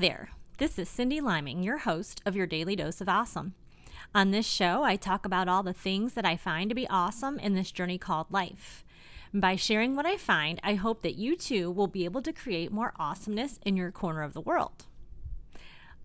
There, 0.00 0.30
this 0.56 0.78
is 0.78 0.88
Cyndi 0.88 1.20
Liming, 1.20 1.62
your 1.62 1.76
host 1.76 2.22
of 2.24 2.34
your 2.34 2.46
Daily 2.46 2.74
Dose 2.74 3.02
of 3.02 3.08
Awesome. 3.10 3.52
On 4.14 4.30
this 4.30 4.46
show, 4.46 4.82
I 4.82 4.96
talk 4.96 5.26
about 5.26 5.46
all 5.46 5.62
the 5.62 5.74
things 5.74 6.14
that 6.14 6.24
I 6.24 6.38
find 6.38 6.70
to 6.70 6.74
be 6.74 6.88
awesome 6.88 7.38
in 7.38 7.52
this 7.52 7.70
journey 7.70 7.98
called 7.98 8.28
life. 8.30 8.82
By 9.34 9.56
sharing 9.56 9.94
what 9.94 10.06
I 10.06 10.16
find, 10.16 10.58
I 10.64 10.76
hope 10.76 11.02
that 11.02 11.16
you 11.16 11.36
too 11.36 11.70
will 11.70 11.86
be 11.86 12.06
able 12.06 12.22
to 12.22 12.32
create 12.32 12.72
more 12.72 12.94
awesomeness 12.98 13.60
in 13.62 13.76
your 13.76 13.90
corner 13.90 14.22
of 14.22 14.32
the 14.32 14.40
world. 14.40 14.86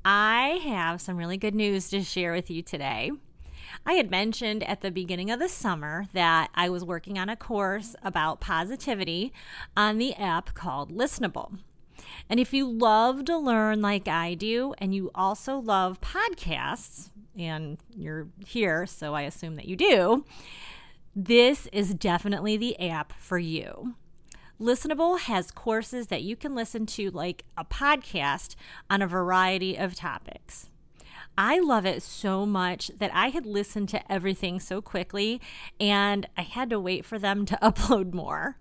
I 0.03 0.59
have 0.65 0.99
some 0.99 1.15
really 1.15 1.37
good 1.37 1.55
news 1.55 1.89
to 1.91 2.03
share 2.03 2.33
with 2.33 2.51
you 2.51 2.61
today. 2.61 3.13
I 3.85 3.93
had 3.93 4.11
mentioned 4.11 4.61
at 4.63 4.81
the 4.81 4.91
beginning 4.91 5.31
of 5.31 5.39
the 5.39 5.47
summer 5.47 6.07
that 6.11 6.49
I 6.53 6.67
was 6.67 6.83
working 6.83 7.17
on 7.17 7.29
a 7.29 7.37
course 7.37 7.95
about 8.03 8.41
positivity 8.41 9.31
on 9.77 9.99
the 9.99 10.13
app 10.15 10.53
called 10.53 10.91
Listenable. 10.91 11.59
And 12.29 12.39
if 12.39 12.53
you 12.53 12.69
love 12.69 13.25
to 13.25 13.37
learn 13.37 13.81
like 13.81 14.07
I 14.07 14.33
do, 14.33 14.73
and 14.77 14.93
you 14.93 15.11
also 15.13 15.57
love 15.57 16.01
podcasts, 16.01 17.09
and 17.37 17.77
you're 17.95 18.27
here, 18.45 18.85
so 18.85 19.13
I 19.13 19.23
assume 19.23 19.55
that 19.55 19.65
you 19.65 19.75
do, 19.75 20.25
this 21.15 21.67
is 21.71 21.93
definitely 21.93 22.57
the 22.57 22.79
app 22.79 23.13
for 23.13 23.37
you. 23.37 23.95
Listenable 24.59 25.19
has 25.19 25.51
courses 25.51 26.07
that 26.07 26.23
you 26.23 26.35
can 26.35 26.55
listen 26.55 26.85
to 26.85 27.11
like 27.11 27.43
a 27.57 27.65
podcast 27.65 28.55
on 28.89 29.01
a 29.01 29.07
variety 29.07 29.75
of 29.75 29.95
topics. 29.95 30.69
I 31.37 31.59
love 31.59 31.85
it 31.85 32.01
so 32.01 32.45
much 32.45 32.89
that 32.97 33.11
I 33.13 33.29
had 33.29 33.45
listened 33.45 33.89
to 33.89 34.11
everything 34.11 34.61
so 34.61 34.81
quickly 34.81 35.41
and 35.79 36.27
I 36.37 36.43
had 36.43 36.69
to 36.69 36.79
wait 36.79 37.03
for 37.03 37.19
them 37.19 37.45
to 37.47 37.57
upload 37.61 38.13
more. 38.13 38.57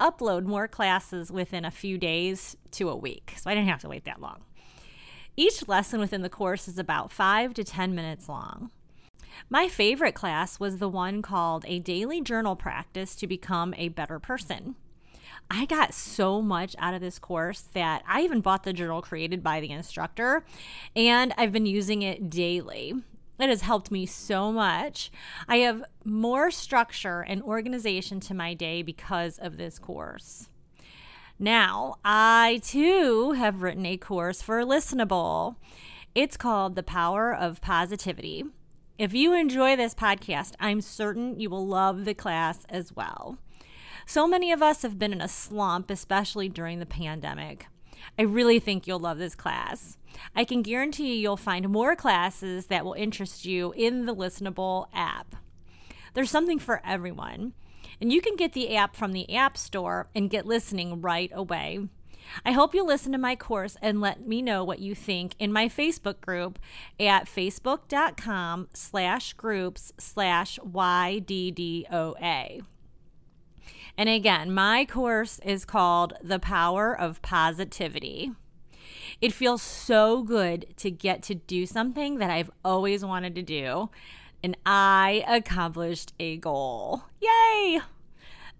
Upload 0.00 0.44
more 0.44 0.68
classes 0.68 1.30
within 1.30 1.64
a 1.64 1.70
few 1.70 1.98
days 1.98 2.56
to 2.72 2.88
a 2.88 2.96
week, 2.96 3.34
so 3.36 3.50
I 3.50 3.54
didn't 3.54 3.68
have 3.68 3.80
to 3.82 3.88
wait 3.88 4.04
that 4.04 4.20
long. 4.20 4.44
Each 5.36 5.68
lesson 5.68 6.00
within 6.00 6.22
the 6.22 6.28
course 6.28 6.66
is 6.66 6.78
about 6.78 7.12
5 7.12 7.54
to 7.54 7.64
10 7.64 7.94
minutes 7.94 8.28
long. 8.28 8.70
My 9.48 9.68
favorite 9.68 10.14
class 10.14 10.58
was 10.58 10.78
the 10.78 10.88
one 10.88 11.22
called 11.22 11.64
A 11.68 11.78
Daily 11.78 12.20
Journal 12.20 12.56
Practice 12.56 13.14
to 13.16 13.26
Become 13.26 13.72
a 13.76 13.88
Better 13.88 14.18
Person. 14.18 14.74
I 15.50 15.64
got 15.64 15.94
so 15.94 16.42
much 16.42 16.74
out 16.78 16.94
of 16.94 17.00
this 17.00 17.18
course 17.18 17.62
that 17.72 18.02
I 18.06 18.22
even 18.22 18.40
bought 18.40 18.64
the 18.64 18.72
journal 18.72 19.00
created 19.00 19.42
by 19.42 19.60
the 19.60 19.70
instructor 19.70 20.44
and 20.94 21.32
I've 21.38 21.52
been 21.52 21.66
using 21.66 22.02
it 22.02 22.28
daily. 22.28 22.94
It 23.38 23.48
has 23.48 23.62
helped 23.62 23.90
me 23.90 24.04
so 24.04 24.50
much. 24.52 25.10
I 25.46 25.58
have 25.58 25.84
more 26.04 26.50
structure 26.50 27.20
and 27.20 27.42
organization 27.42 28.20
to 28.20 28.34
my 28.34 28.54
day 28.54 28.82
because 28.82 29.38
of 29.38 29.56
this 29.56 29.78
course. 29.78 30.48
Now, 31.38 31.96
I 32.04 32.60
too 32.64 33.32
have 33.32 33.62
written 33.62 33.86
a 33.86 33.96
course 33.96 34.42
for 34.42 34.60
Listenable. 34.64 35.54
It's 36.14 36.36
called 36.36 36.74
The 36.74 36.82
Power 36.82 37.32
of 37.32 37.60
Positivity. 37.60 38.44
If 38.98 39.14
you 39.14 39.32
enjoy 39.32 39.76
this 39.76 39.94
podcast, 39.94 40.54
I'm 40.58 40.80
certain 40.80 41.38
you 41.38 41.48
will 41.48 41.64
love 41.64 42.04
the 42.04 42.14
class 42.14 42.64
as 42.68 42.96
well. 42.96 43.38
So 44.04 44.26
many 44.26 44.50
of 44.50 44.62
us 44.62 44.82
have 44.82 44.98
been 44.98 45.12
in 45.12 45.20
a 45.20 45.28
slump, 45.28 45.90
especially 45.90 46.48
during 46.48 46.80
the 46.80 46.86
pandemic. 46.86 47.68
I 48.18 48.22
really 48.22 48.58
think 48.58 48.86
you'll 48.86 48.98
love 48.98 49.18
this 49.18 49.34
class. 49.34 49.96
I 50.34 50.44
can 50.44 50.62
guarantee 50.62 51.14
you 51.14 51.20
you'll 51.20 51.36
find 51.36 51.68
more 51.68 51.94
classes 51.96 52.66
that 52.66 52.84
will 52.84 52.94
interest 52.94 53.44
you 53.44 53.72
in 53.76 54.06
the 54.06 54.14
Listenable 54.14 54.86
app. 54.92 55.36
There's 56.14 56.30
something 56.30 56.58
for 56.58 56.80
everyone, 56.84 57.52
and 58.00 58.12
you 58.12 58.20
can 58.20 58.36
get 58.36 58.52
the 58.52 58.74
app 58.74 58.96
from 58.96 59.12
the 59.12 59.34
App 59.34 59.56
Store 59.56 60.08
and 60.14 60.30
get 60.30 60.46
listening 60.46 61.00
right 61.00 61.30
away. 61.34 61.88
I 62.44 62.52
hope 62.52 62.74
you'll 62.74 62.86
listen 62.86 63.12
to 63.12 63.18
my 63.18 63.36
course 63.36 63.76
and 63.80 64.00
let 64.00 64.26
me 64.26 64.42
know 64.42 64.64
what 64.64 64.80
you 64.80 64.94
think 64.94 65.34
in 65.38 65.52
my 65.52 65.68
Facebook 65.68 66.20
group 66.20 66.58
at 67.00 67.26
facebook.com 67.26 68.68
slash 68.74 69.32
groups 69.34 69.92
slash 69.98 70.58
YDDOA. 70.58 71.86
And 73.98 74.08
again, 74.08 74.54
my 74.54 74.84
course 74.84 75.40
is 75.44 75.64
called 75.64 76.12
The 76.22 76.38
Power 76.38 76.96
of 76.96 77.20
Positivity. 77.20 78.30
It 79.20 79.32
feels 79.32 79.60
so 79.60 80.22
good 80.22 80.66
to 80.76 80.88
get 80.92 81.20
to 81.24 81.34
do 81.34 81.66
something 81.66 82.18
that 82.18 82.30
I've 82.30 82.52
always 82.64 83.04
wanted 83.04 83.34
to 83.34 83.42
do, 83.42 83.90
and 84.40 84.56
I 84.64 85.24
accomplished 85.26 86.12
a 86.20 86.36
goal. 86.36 87.06
Yay! 87.20 87.80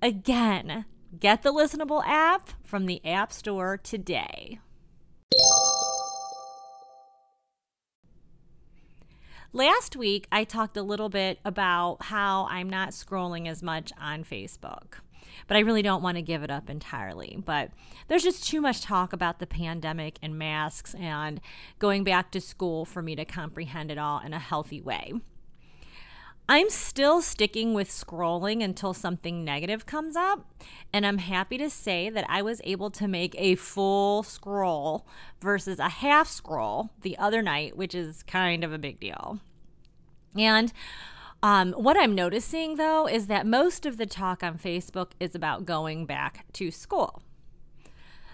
Again, 0.02 0.86
get 1.20 1.42
the 1.42 1.52
Listenable 1.52 2.04
app 2.04 2.50
from 2.64 2.86
the 2.86 3.00
App 3.06 3.32
Store 3.32 3.76
today. 3.76 4.58
Last 9.52 9.94
week, 9.94 10.26
I 10.32 10.42
talked 10.42 10.76
a 10.76 10.82
little 10.82 11.08
bit 11.08 11.38
about 11.44 12.06
how 12.06 12.48
I'm 12.50 12.68
not 12.68 12.90
scrolling 12.90 13.46
as 13.46 13.62
much 13.62 13.92
on 14.00 14.24
Facebook 14.24 14.98
but 15.46 15.56
I 15.56 15.60
really 15.60 15.82
don't 15.82 16.02
want 16.02 16.16
to 16.16 16.22
give 16.22 16.42
it 16.42 16.50
up 16.50 16.68
entirely. 16.68 17.42
But 17.44 17.70
there's 18.08 18.24
just 18.24 18.46
too 18.46 18.60
much 18.60 18.82
talk 18.82 19.12
about 19.12 19.38
the 19.38 19.46
pandemic 19.46 20.18
and 20.22 20.38
masks 20.38 20.94
and 20.94 21.40
going 21.78 22.04
back 22.04 22.30
to 22.32 22.40
school 22.40 22.84
for 22.84 23.02
me 23.02 23.16
to 23.16 23.24
comprehend 23.24 23.90
it 23.90 23.98
all 23.98 24.20
in 24.20 24.32
a 24.32 24.38
healthy 24.38 24.80
way. 24.80 25.14
I'm 26.50 26.70
still 26.70 27.20
sticking 27.20 27.74
with 27.74 27.90
scrolling 27.90 28.64
until 28.64 28.94
something 28.94 29.44
negative 29.44 29.84
comes 29.84 30.16
up, 30.16 30.46
and 30.94 31.04
I'm 31.04 31.18
happy 31.18 31.58
to 31.58 31.68
say 31.68 32.08
that 32.08 32.24
I 32.26 32.40
was 32.40 32.62
able 32.64 32.90
to 32.92 33.06
make 33.06 33.34
a 33.36 33.56
full 33.56 34.22
scroll 34.22 35.06
versus 35.42 35.78
a 35.78 35.90
half 35.90 36.26
scroll 36.26 36.88
the 37.02 37.18
other 37.18 37.42
night, 37.42 37.76
which 37.76 37.94
is 37.94 38.22
kind 38.22 38.64
of 38.64 38.72
a 38.72 38.78
big 38.78 38.98
deal. 38.98 39.40
And 40.34 40.72
um, 41.42 41.72
what 41.72 41.96
I'm 41.96 42.14
noticing 42.14 42.76
though 42.76 43.06
is 43.06 43.26
that 43.28 43.46
most 43.46 43.86
of 43.86 43.96
the 43.96 44.06
talk 44.06 44.42
on 44.42 44.58
Facebook 44.58 45.10
is 45.20 45.34
about 45.34 45.64
going 45.64 46.06
back 46.06 46.44
to 46.54 46.70
school. 46.70 47.22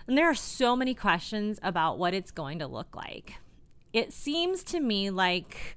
And 0.07 0.19
there 0.19 0.29
are 0.29 0.35
so 0.35 0.77
many 0.77 0.95
questions 0.95 1.59
about 1.63 1.99
what 1.99 2.15
it's 2.15 2.31
going 2.31 2.59
to 2.59 2.67
look 2.67 2.95
like. 2.95 3.35
It 3.93 4.13
seems 4.13 4.63
to 4.65 4.81
me 4.81 5.11
like, 5.11 5.77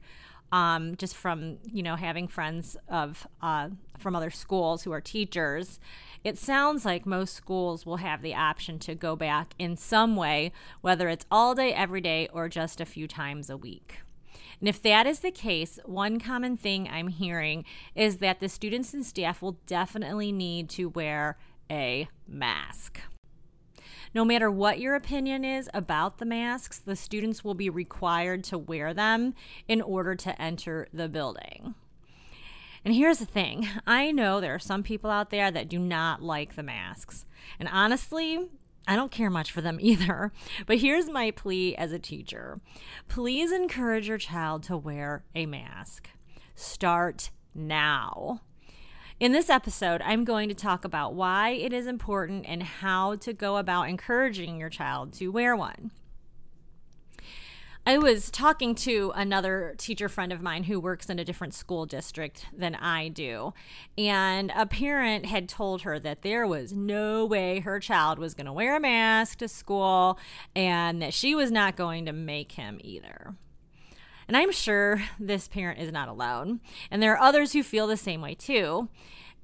um, 0.51 0.95
just 0.95 1.15
from 1.15 1.57
you 1.65 1.83
know 1.83 1.95
having 1.95 2.27
friends 2.27 2.77
of 2.87 3.27
uh, 3.41 3.69
from 3.97 4.15
other 4.15 4.31
schools 4.31 4.83
who 4.83 4.91
are 4.91 5.01
teachers, 5.01 5.79
it 6.23 6.37
sounds 6.37 6.85
like 6.85 7.05
most 7.05 7.35
schools 7.35 7.85
will 7.85 7.97
have 7.97 8.21
the 8.21 8.33
option 8.33 8.79
to 8.79 8.95
go 8.95 9.15
back 9.15 9.53
in 9.59 9.75
some 9.77 10.15
way, 10.15 10.51
whether 10.81 11.09
it's 11.09 11.25
all 11.29 11.53
day, 11.55 11.73
every 11.73 12.01
day, 12.01 12.29
or 12.33 12.49
just 12.49 12.81
a 12.81 12.85
few 12.85 13.07
times 13.07 13.49
a 13.49 13.57
week. 13.57 13.99
And 14.59 14.67
if 14.67 14.81
that 14.81 15.05
is 15.05 15.19
the 15.19 15.31
case, 15.31 15.79
one 15.85 16.19
common 16.19 16.57
thing 16.57 16.89
I'm 16.89 17.09
hearing 17.09 17.63
is 17.95 18.17
that 18.17 18.39
the 18.39 18.49
students 18.49 18.93
and 18.93 19.05
staff 19.05 19.41
will 19.41 19.59
definitely 19.67 20.31
need 20.31 20.69
to 20.71 20.89
wear 20.89 21.37
a 21.69 22.07
mask. 22.27 23.01
No 24.13 24.25
matter 24.25 24.49
what 24.49 24.79
your 24.79 24.95
opinion 24.95 25.45
is 25.45 25.69
about 25.73 26.17
the 26.17 26.25
masks, 26.25 26.79
the 26.79 26.95
students 26.95 27.43
will 27.43 27.53
be 27.53 27.69
required 27.69 28.43
to 28.45 28.57
wear 28.57 28.93
them 28.93 29.35
in 29.67 29.81
order 29.81 30.15
to 30.15 30.41
enter 30.41 30.87
the 30.91 31.07
building. 31.07 31.75
And 32.83 32.95
here's 32.95 33.19
the 33.19 33.25
thing 33.25 33.67
I 33.85 34.11
know 34.11 34.39
there 34.39 34.55
are 34.55 34.59
some 34.59 34.81
people 34.81 35.11
out 35.11 35.29
there 35.29 35.51
that 35.51 35.69
do 35.69 35.77
not 35.77 36.23
like 36.23 36.55
the 36.55 36.63
masks. 36.63 37.25
And 37.59 37.69
honestly, 37.71 38.49
I 38.87 38.95
don't 38.95 39.11
care 39.11 39.29
much 39.29 39.51
for 39.51 39.61
them 39.61 39.77
either. 39.81 40.31
But 40.65 40.77
here's 40.77 41.09
my 41.09 41.31
plea 41.31 41.75
as 41.75 41.91
a 41.91 41.99
teacher 41.99 42.59
please 43.07 43.51
encourage 43.51 44.07
your 44.07 44.17
child 44.17 44.63
to 44.63 44.77
wear 44.77 45.23
a 45.35 45.45
mask. 45.45 46.09
Start 46.55 47.29
now. 47.53 48.41
In 49.19 49.31
this 49.31 49.49
episode, 49.49 50.01
I'm 50.03 50.23
going 50.23 50.47
to 50.49 50.55
talk 50.55 50.85
about 50.85 51.15
why 51.15 51.49
it 51.49 51.73
is 51.73 51.87
important 51.87 52.45
and 52.47 52.61
how 52.61 53.15
to 53.15 53.33
go 53.33 53.57
about 53.57 53.89
encouraging 53.89 54.59
your 54.59 54.69
child 54.69 55.11
to 55.13 55.29
wear 55.29 55.55
one. 55.55 55.91
I 57.87 57.97
was 57.97 58.29
talking 58.29 58.75
to 58.75 59.13
another 59.15 59.73
teacher 59.77 60.09
friend 60.09 60.33
of 60.33 60.41
mine 60.41 60.63
who 60.63 60.77
works 60.77 61.09
in 61.09 61.19
a 61.19 61.23
different 61.23 61.53
school 61.53 61.85
district 61.85 62.45
than 62.51 62.75
I 62.75 63.07
do. 63.07 63.53
And 63.97 64.51
a 64.53 64.65
parent 64.65 65.25
had 65.25 65.47
told 65.47 65.83
her 65.83 65.97
that 65.97 66.21
there 66.21 66.45
was 66.45 66.73
no 66.73 67.25
way 67.25 67.61
her 67.61 67.79
child 67.79 68.19
was 68.19 68.33
going 68.33 68.45
to 68.45 68.51
wear 68.51 68.75
a 68.75 68.81
mask 68.81 69.37
to 69.37 69.47
school 69.47 70.19
and 70.53 71.01
that 71.01 71.13
she 71.13 71.33
was 71.33 71.49
not 71.49 71.77
going 71.77 72.05
to 72.07 72.11
make 72.11 72.51
him 72.51 72.81
either. 72.83 73.35
And 74.27 74.35
I'm 74.35 74.51
sure 74.51 75.03
this 75.17 75.47
parent 75.47 75.79
is 75.79 75.93
not 75.93 76.09
alone. 76.09 76.59
And 76.91 77.01
there 77.01 77.13
are 77.13 77.25
others 77.25 77.53
who 77.53 77.63
feel 77.63 77.87
the 77.87 77.95
same 77.95 78.19
way 78.19 78.35
too. 78.35 78.89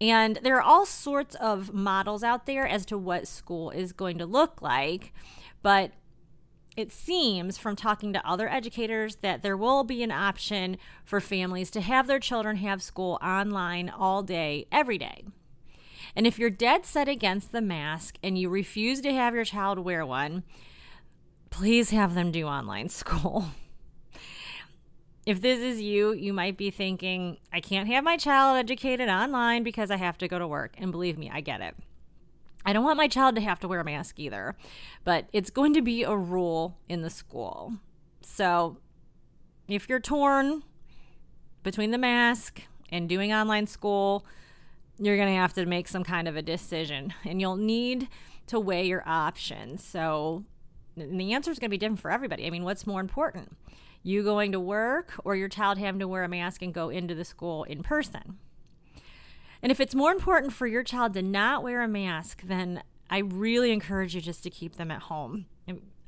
And 0.01 0.37
there 0.43 0.57
are 0.57 0.61
all 0.61 0.85
sorts 0.85 1.35
of 1.35 1.73
models 1.73 2.25
out 2.25 2.45
there 2.45 2.67
as 2.67 2.85
to 2.87 2.97
what 2.97 3.25
school 3.25 3.69
is 3.69 3.93
going 3.93 4.17
to 4.17 4.25
look 4.25 4.61
like. 4.61 5.13
But 5.61 5.93
it 6.75 6.91
seems 6.91 7.57
from 7.57 7.75
talking 7.75 8.13
to 8.13 8.27
other 8.27 8.49
educators 8.49 9.17
that 9.17 9.43
there 9.43 9.57
will 9.57 9.83
be 9.83 10.01
an 10.01 10.11
option 10.11 10.77
for 11.05 11.19
families 11.19 11.69
to 11.71 11.81
have 11.81 12.07
their 12.07 12.19
children 12.19 12.57
have 12.57 12.81
school 12.81 13.19
online 13.21 13.89
all 13.89 14.23
day, 14.23 14.65
every 14.71 14.97
day. 14.97 15.23
And 16.15 16.25
if 16.25 16.37
you're 16.39 16.49
dead 16.49 16.85
set 16.85 17.07
against 17.07 17.51
the 17.51 17.61
mask 17.61 18.17
and 18.23 18.37
you 18.37 18.49
refuse 18.49 19.01
to 19.01 19.13
have 19.13 19.35
your 19.35 19.45
child 19.45 19.79
wear 19.79 20.05
one, 20.05 20.43
please 21.49 21.91
have 21.91 22.15
them 22.15 22.31
do 22.31 22.45
online 22.45 22.89
school. 22.89 23.45
if 25.25 25.41
this 25.41 25.59
is 25.59 25.81
you, 25.81 26.11
you 26.13 26.33
might 26.33 26.57
be 26.57 26.71
thinking, 26.71 27.37
I 27.51 27.61
can't 27.61 27.87
have 27.87 28.03
my 28.03 28.17
child 28.17 28.57
educated 28.57 29.09
online 29.09 29.63
because 29.63 29.91
I 29.91 29.97
have 29.97 30.17
to 30.19 30.27
go 30.27 30.39
to 30.39 30.47
work. 30.47 30.73
And 30.77 30.91
believe 30.91 31.17
me, 31.17 31.29
I 31.31 31.41
get 31.41 31.61
it. 31.61 31.75
I 32.65 32.73
don't 32.73 32.83
want 32.83 32.97
my 32.97 33.07
child 33.07 33.35
to 33.35 33.41
have 33.41 33.59
to 33.61 33.67
wear 33.67 33.81
a 33.81 33.83
mask 33.83 34.19
either, 34.19 34.55
but 35.03 35.27
it's 35.33 35.49
going 35.49 35.73
to 35.73 35.81
be 35.81 36.03
a 36.03 36.15
rule 36.15 36.77
in 36.87 37.01
the 37.01 37.09
school. 37.09 37.73
So 38.21 38.77
if 39.67 39.89
you're 39.89 39.99
torn 39.99 40.63
between 41.63 41.91
the 41.91 41.97
mask 41.97 42.61
and 42.89 43.09
doing 43.09 43.33
online 43.33 43.67
school, 43.67 44.25
you're 44.97 45.17
going 45.17 45.29
to 45.29 45.39
have 45.39 45.53
to 45.53 45.65
make 45.65 45.87
some 45.87 46.03
kind 46.03 46.27
of 46.27 46.35
a 46.35 46.41
decision 46.41 47.13
and 47.25 47.41
you'll 47.41 47.55
need 47.55 48.07
to 48.47 48.59
weigh 48.59 48.85
your 48.85 49.03
options. 49.05 49.83
So 49.83 50.45
the 50.95 51.33
answer 51.33 51.51
is 51.51 51.59
going 51.59 51.69
to 51.69 51.73
be 51.73 51.77
different 51.77 51.99
for 51.99 52.11
everybody. 52.11 52.45
I 52.45 52.49
mean, 52.49 52.63
what's 52.63 52.85
more 52.85 53.01
important? 53.01 53.57
You 54.03 54.23
going 54.23 54.51
to 54.51 54.59
work 54.59 55.13
or 55.23 55.35
your 55.35 55.47
child 55.47 55.77
having 55.77 55.99
to 55.99 56.07
wear 56.07 56.23
a 56.23 56.29
mask 56.29 56.61
and 56.61 56.73
go 56.73 56.89
into 56.89 57.15
the 57.15 57.25
school 57.25 57.63
in 57.63 57.83
person? 57.83 58.37
And 59.63 59.71
if 59.71 59.79
it's 59.79 59.95
more 59.95 60.11
important 60.11 60.51
for 60.51 60.67
your 60.67 60.83
child 60.83 61.13
to 61.13 61.21
not 61.21 61.63
wear 61.63 61.81
a 61.81 61.87
mask, 61.87 62.41
then 62.43 62.83
I 63.09 63.19
really 63.19 63.71
encourage 63.71 64.13
you 64.13 64.21
just 64.21 64.43
to 64.43 64.49
keep 64.49 64.75
them 64.75 64.91
at 64.91 65.03
home. 65.03 65.45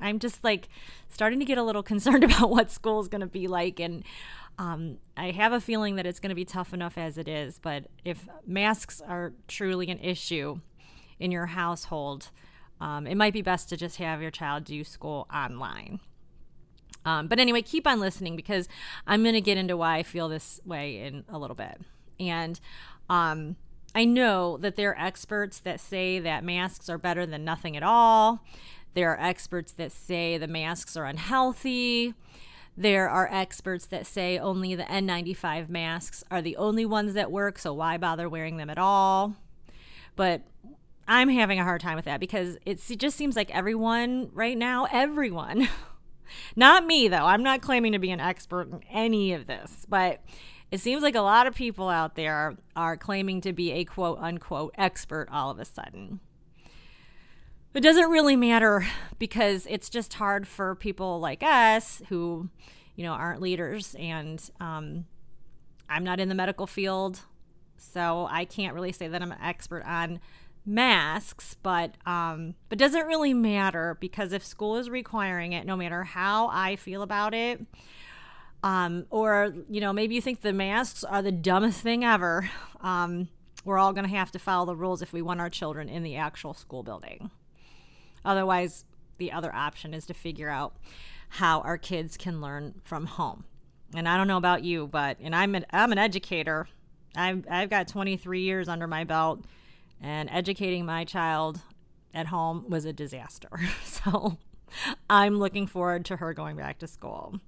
I'm 0.02 0.20
just 0.20 0.44
like 0.44 0.68
starting 1.08 1.40
to 1.40 1.46
get 1.46 1.58
a 1.58 1.64
little 1.64 1.84
concerned 1.94 2.26
about 2.26 2.50
what 2.50 2.70
school 2.70 3.00
is 3.00 3.08
going 3.08 3.22
to 3.22 3.28
be 3.28 3.48
like. 3.48 3.80
And 3.80 4.04
um, 4.60 4.98
I 5.16 5.32
have 5.32 5.54
a 5.54 5.62
feeling 5.62 5.96
that 5.96 6.06
it's 6.06 6.20
going 6.20 6.30
to 6.30 6.36
be 6.36 6.46
tough 6.46 6.74
enough 6.74 6.98
as 6.98 7.18
it 7.18 7.30
is. 7.30 7.58
But 7.58 7.86
if 8.04 8.28
masks 8.46 9.02
are 9.02 9.32
truly 9.48 9.90
an 9.90 10.00
issue 10.00 10.60
in 11.18 11.32
your 11.32 11.46
household, 11.48 12.32
um, 12.82 13.08
it 13.08 13.16
might 13.16 13.34
be 13.34 13.42
best 13.42 13.70
to 13.70 13.78
just 13.78 13.98
have 13.98 14.22
your 14.22 14.32
child 14.32 14.66
do 14.66 14.84
school 14.84 15.28
online. 15.34 16.02
Um, 17.06 17.28
but 17.28 17.40
anyway, 17.40 17.62
keep 17.62 17.88
on 17.88 18.02
listening 18.02 18.36
because 18.36 18.68
I'm 19.08 19.24
going 19.24 19.36
to 19.36 19.42
get 19.42 19.58
into 19.58 19.78
why 19.78 19.98
I 19.98 20.04
feel 20.04 20.28
this 20.28 20.60
way 20.66 21.00
in 21.00 21.24
a 21.30 21.38
little 21.38 21.56
bit. 21.56 21.80
And 22.20 22.60
um, 23.10 23.56
I 23.94 24.06
know 24.06 24.58
that 24.58 24.76
there 24.76 24.92
are 24.92 25.00
experts 25.00 25.60
that 25.60 25.80
say 25.80 26.20
that 26.20 26.44
masks 26.44 26.90
are 26.90 26.98
better 26.98 27.26
than 27.26 27.46
nothing 27.46 27.78
at 27.78 27.84
all. 27.84 28.44
There 28.94 29.12
are 29.12 29.22
experts 29.22 29.72
that 29.74 29.92
say 29.92 30.38
the 30.38 30.48
masks 30.48 30.98
are 30.98 31.06
unhealthy. 31.06 32.14
There 32.78 33.10
are 33.10 33.30
experts 33.32 33.86
that 33.88 34.06
say 34.06 34.38
only 34.38 34.76
the 34.76 34.84
N95 34.84 35.70
masks 35.70 36.24
are 36.30 36.42
the 36.42 36.58
only 36.58 36.86
ones 36.86 37.14
that 37.14 37.32
work, 37.32 37.58
so 37.58 37.74
why 37.74 37.98
bother 37.98 38.28
wearing 38.28 38.58
them 38.58 38.70
at 38.70 38.78
all? 38.78 39.36
But 40.18 40.42
I'm 41.08 41.30
having 41.30 41.60
a 41.60 41.64
hard 41.64 41.82
time 41.82 41.96
with 41.96 42.06
that 42.06 42.20
because 42.20 42.58
it 42.66 42.80
just 42.98 43.16
seems 43.16 43.36
like 43.36 43.54
everyone 43.56 44.30
right 44.34 44.58
now, 44.58 44.88
everyone, 44.92 45.70
not 46.56 46.86
me 46.86 47.08
though, 47.08 47.26
I'm 47.26 47.44
not 47.44 47.62
claiming 47.62 47.94
to 47.94 48.00
be 48.00 48.12
an 48.12 48.20
expert 48.20 48.70
in 48.72 48.82
any 48.92 49.32
of 49.32 49.48
this, 49.48 49.86
but 49.88 50.22
it 50.76 50.82
seems 50.82 51.04
like 51.04 51.16
a 51.16 51.22
lot 51.22 51.48
of 51.48 51.56
people 51.56 51.88
out 51.88 52.16
there 52.16 52.58
are 52.76 52.98
claiming 52.98 53.40
to 53.40 53.54
be 53.54 53.72
a 53.72 53.86
quote 53.86 54.20
unquote 54.20 54.76
expert 54.78 55.30
all 55.32 55.50
of 55.50 55.58
a 55.58 55.64
sudden. 55.64 56.20
It 57.74 57.80
doesn't 57.80 58.10
really 58.10 58.36
matter 58.36 58.86
because 59.18 59.66
it's 59.70 59.90
just 59.90 60.16
hard 60.16 60.46
for 60.46 60.76
people 60.76 61.22
like 61.22 61.44
us 61.44 62.02
who, 62.10 62.50
you 62.98 63.06
know, 63.06 63.14
aren't 63.14 63.40
leaders. 63.42 63.96
And 63.98 64.44
um, 64.60 65.06
I'm 65.88 66.04
not 66.04 66.20
in 66.20 66.28
the 66.28 66.36
medical 66.36 66.68
field, 66.68 67.22
so 67.78 68.28
I 68.30 68.44
can't 68.44 68.76
really 68.76 68.92
say 68.92 69.08
that 69.08 69.22
I'm 69.22 69.32
an 69.32 69.42
expert 69.42 69.84
on 69.86 70.20
masks. 70.66 71.56
But 71.64 71.96
um, 72.06 72.56
but 72.68 72.78
doesn't 72.78 73.08
really 73.08 73.34
matter 73.34 73.96
because 74.02 74.34
if 74.34 74.46
school 74.46 74.76
is 74.76 74.90
requiring 74.90 75.54
it, 75.54 75.66
no 75.66 75.78
matter 75.78 76.04
how 76.04 76.50
I 76.50 76.76
feel 76.76 77.02
about 77.02 77.34
it, 77.34 77.62
um, 78.66 79.06
or, 79.12 79.54
you 79.70 79.80
know, 79.80 79.94
maybe 79.94 80.16
you 80.16 80.22
think 80.22 80.42
the 80.42 80.52
masks 80.52 81.04
are 81.04 81.22
the 81.22 81.32
dumbest 81.32 81.82
thing 81.82 82.04
ever. 82.04 82.50
Um, 82.82 83.30
we're 83.64 83.78
all 83.78 83.94
going 83.94 84.10
to 84.10 84.16
have 84.16 84.32
to 84.32 84.40
follow 84.40 84.66
the 84.66 84.76
rules 84.76 85.04
if 85.04 85.14
we 85.14 85.22
want 85.22 85.40
our 85.40 85.52
children 85.52 85.88
in 85.88 86.02
the 86.02 86.16
actual 86.16 86.56
school 86.56 86.82
building. 86.82 87.30
Otherwise, 88.26 88.84
the 89.20 89.32
other 89.32 89.54
option 89.54 89.94
is 89.94 90.08
to 90.08 90.16
figure 90.16 90.50
out 90.50 90.78
how 91.30 91.62
our 91.62 91.78
kids 91.78 92.18
can 92.18 92.42
learn 92.42 92.82
from 92.84 93.06
home. 93.06 93.44
And 93.94 94.10
I 94.10 94.18
don't 94.18 94.28
know 94.28 94.38
about 94.38 94.64
you, 94.64 94.88
but 94.88 95.18
and 95.20 95.36
I'm 95.36 95.54
an 95.54 95.68
I'm 95.70 95.92
an 95.92 96.00
educator. 96.00 96.68
I've 97.16 97.46
I've 97.50 97.70
got 97.70 97.88
23 97.88 98.42
years 98.42 98.68
under 98.68 98.88
my 98.88 99.04
belt, 99.04 99.46
and 100.02 100.28
educating 100.32 100.88
my 100.88 101.06
child 101.06 101.62
at 102.16 102.28
home 102.28 102.66
was 102.68 102.86
a 102.86 102.94
disaster. 102.94 103.60
So 103.84 104.38
I'm 105.10 105.38
looking 105.38 105.68
forward 105.68 106.06
to 106.06 106.18
her 106.18 106.34
going 106.34 106.58
back 106.58 106.80
to 106.80 106.88
school. 106.88 107.40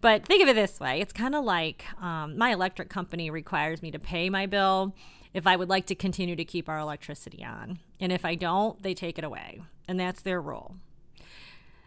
But 0.00 0.26
think 0.26 0.42
of 0.42 0.48
it 0.48 0.54
this 0.54 0.80
way 0.80 1.00
it's 1.00 1.12
kind 1.12 1.34
of 1.34 1.44
like 1.44 1.84
um, 2.02 2.36
my 2.36 2.52
electric 2.52 2.88
company 2.88 3.30
requires 3.30 3.82
me 3.82 3.90
to 3.90 3.98
pay 3.98 4.30
my 4.30 4.46
bill 4.46 4.94
if 5.34 5.46
I 5.46 5.56
would 5.56 5.68
like 5.68 5.86
to 5.86 5.94
continue 5.94 6.36
to 6.36 6.44
keep 6.44 6.68
our 6.68 6.78
electricity 6.78 7.44
on. 7.44 7.78
And 8.00 8.10
if 8.10 8.24
I 8.24 8.34
don't, 8.34 8.82
they 8.82 8.94
take 8.94 9.18
it 9.18 9.24
away. 9.24 9.60
And 9.86 10.00
that's 10.00 10.22
their 10.22 10.40
rule. 10.40 10.76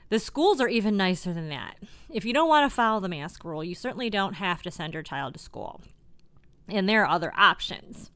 The 0.10 0.20
schools 0.20 0.60
are 0.60 0.68
even 0.68 0.98
nicer 0.98 1.34
than 1.34 1.50
that. 1.50 1.76
If 2.10 2.26
you 2.26 2.34
don't 2.34 2.50
want 2.50 2.70
to 2.70 2.76
follow 2.76 3.00
the 3.00 3.10
mask 3.10 3.44
rule, 3.44 3.64
you 3.64 3.76
certainly 3.76 4.10
don't 4.10 4.34
have 4.34 4.62
to 4.64 4.72
send 4.72 4.94
your 4.94 5.04
child 5.04 5.34
to 5.34 5.40
school. 5.40 5.82
And 6.68 6.90
there 6.90 7.04
are 7.04 7.10
other 7.10 7.34
options. 7.36 8.12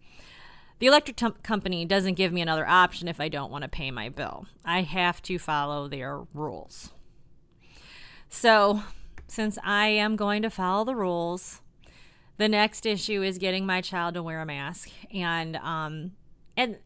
The 0.79 0.87
electric 0.87 1.17
t- 1.17 1.27
company 1.43 1.85
doesn't 1.85 2.15
give 2.15 2.33
me 2.33 2.41
another 2.41 2.67
option 2.67 3.07
if 3.07 3.21
I 3.21 3.29
don't 3.29 3.51
want 3.51 3.61
to 3.61 3.69
pay 3.69 3.91
my 3.91 4.09
bill. 4.09 4.47
I 4.65 4.81
have 4.81 5.21
to 5.23 5.37
follow 5.37 5.87
their 5.87 6.21
rules. 6.33 6.91
So, 8.27 8.83
since 9.33 9.57
I 9.63 9.87
am 9.87 10.15
going 10.15 10.43
to 10.43 10.51
follow 10.51 10.85
the 10.85 10.95
rules, 10.95 11.61
the 12.37 12.47
next 12.47 12.85
issue 12.85 13.23
is 13.23 13.39
getting 13.39 13.65
my 13.65 13.81
child 13.81 14.13
to 14.13 14.21
wear 14.21 14.39
a 14.39 14.45
mask. 14.45 14.91
And 15.11 15.55
um 15.57 16.11
and 16.55 16.77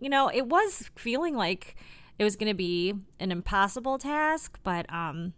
you 0.00 0.10
know, 0.10 0.28
it 0.28 0.48
was 0.48 0.90
feeling 0.96 1.36
like 1.36 1.76
it 2.18 2.24
was 2.24 2.34
going 2.34 2.50
to 2.50 2.54
be 2.54 2.92
an 3.20 3.30
impossible 3.30 3.98
task, 3.98 4.58
but 4.64 4.92
um 4.92 5.34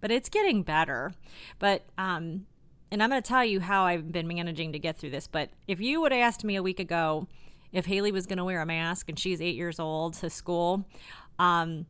but 0.00 0.10
it's 0.10 0.30
getting 0.30 0.62
better. 0.62 1.12
But 1.58 1.84
um 1.98 2.46
and 2.90 3.02
I'm 3.02 3.10
going 3.10 3.22
to 3.22 3.28
tell 3.28 3.44
you 3.44 3.60
how 3.60 3.84
I've 3.84 4.10
been 4.10 4.26
managing 4.26 4.72
to 4.72 4.78
get 4.78 4.96
through 4.96 5.10
this, 5.10 5.28
but 5.28 5.50
if 5.68 5.80
you 5.80 6.00
would 6.00 6.12
have 6.12 6.22
asked 6.22 6.44
me 6.44 6.56
a 6.56 6.62
week 6.62 6.80
ago 6.80 7.28
if 7.72 7.86
Haley 7.86 8.10
was 8.10 8.26
going 8.26 8.38
to 8.38 8.44
wear 8.44 8.62
a 8.62 8.66
mask 8.66 9.08
and 9.10 9.18
she's 9.18 9.40
8 9.40 9.54
years 9.54 9.78
old 9.78 10.14
to 10.14 10.30
school, 10.30 10.86
um 11.38 11.84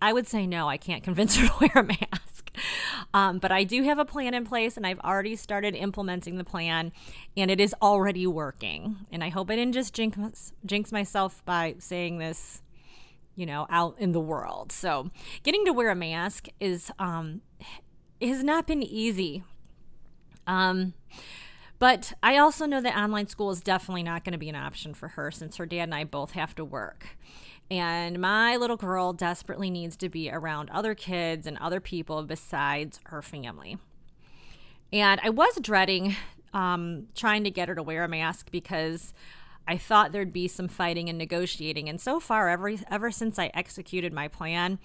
I 0.00 0.12
would 0.12 0.28
say 0.28 0.46
no, 0.46 0.68
I 0.68 0.76
can't 0.76 1.02
convince 1.02 1.36
her 1.36 1.48
to 1.48 1.54
wear 1.60 1.82
a 1.82 1.82
mask. 1.82 2.27
Um, 3.14 3.38
but 3.38 3.50
I 3.50 3.64
do 3.64 3.84
have 3.84 3.98
a 3.98 4.04
plan 4.04 4.34
in 4.34 4.44
place 4.44 4.76
and 4.76 4.86
I've 4.86 5.00
already 5.00 5.34
started 5.34 5.74
implementing 5.74 6.36
the 6.36 6.44
plan 6.44 6.92
and 7.36 7.50
it 7.50 7.58
is 7.58 7.74
already 7.80 8.26
working. 8.26 9.06
And 9.10 9.24
I 9.24 9.30
hope 9.30 9.50
I 9.50 9.56
didn't 9.56 9.72
just 9.72 9.94
jinx, 9.94 10.52
jinx 10.66 10.92
myself 10.92 11.42
by 11.46 11.76
saying 11.78 12.18
this, 12.18 12.60
you 13.34 13.46
know, 13.46 13.66
out 13.70 13.96
in 13.98 14.12
the 14.12 14.20
world. 14.20 14.72
So 14.72 15.10
getting 15.42 15.64
to 15.64 15.72
wear 15.72 15.88
a 15.88 15.94
mask 15.94 16.48
is, 16.60 16.90
um, 16.98 17.40
has 18.20 18.44
not 18.44 18.66
been 18.66 18.82
easy. 18.82 19.42
Um, 20.46 20.92
but 21.78 22.12
I 22.22 22.36
also 22.38 22.66
know 22.66 22.80
that 22.80 22.96
online 22.96 23.28
school 23.28 23.50
is 23.50 23.60
definitely 23.60 24.02
not 24.02 24.24
going 24.24 24.32
to 24.32 24.38
be 24.38 24.48
an 24.48 24.56
option 24.56 24.94
for 24.94 25.08
her 25.08 25.30
since 25.30 25.56
her 25.56 25.66
dad 25.66 25.84
and 25.84 25.94
I 25.94 26.04
both 26.04 26.32
have 26.32 26.54
to 26.56 26.64
work. 26.64 27.16
And 27.70 28.18
my 28.18 28.56
little 28.56 28.76
girl 28.76 29.12
desperately 29.12 29.70
needs 29.70 29.96
to 29.98 30.08
be 30.08 30.30
around 30.30 30.70
other 30.70 30.94
kids 30.94 31.46
and 31.46 31.58
other 31.58 31.80
people 31.80 32.22
besides 32.22 32.98
her 33.06 33.20
family. 33.20 33.78
And 34.90 35.20
I 35.22 35.30
was 35.30 35.58
dreading 35.60 36.16
um, 36.54 37.08
trying 37.14 37.44
to 37.44 37.50
get 37.50 37.68
her 37.68 37.74
to 37.74 37.82
wear 37.82 38.04
a 38.04 38.08
mask 38.08 38.50
because 38.50 39.12
I 39.66 39.76
thought 39.76 40.12
there'd 40.12 40.32
be 40.32 40.48
some 40.48 40.68
fighting 40.68 41.08
and 41.08 41.18
negotiating. 41.18 41.88
And 41.88 42.00
so 42.00 42.20
far, 42.20 42.48
every, 42.48 42.80
ever 42.90 43.10
since 43.10 43.38
I 43.38 43.50
executed 43.52 44.12
my 44.12 44.28
plan, 44.28 44.78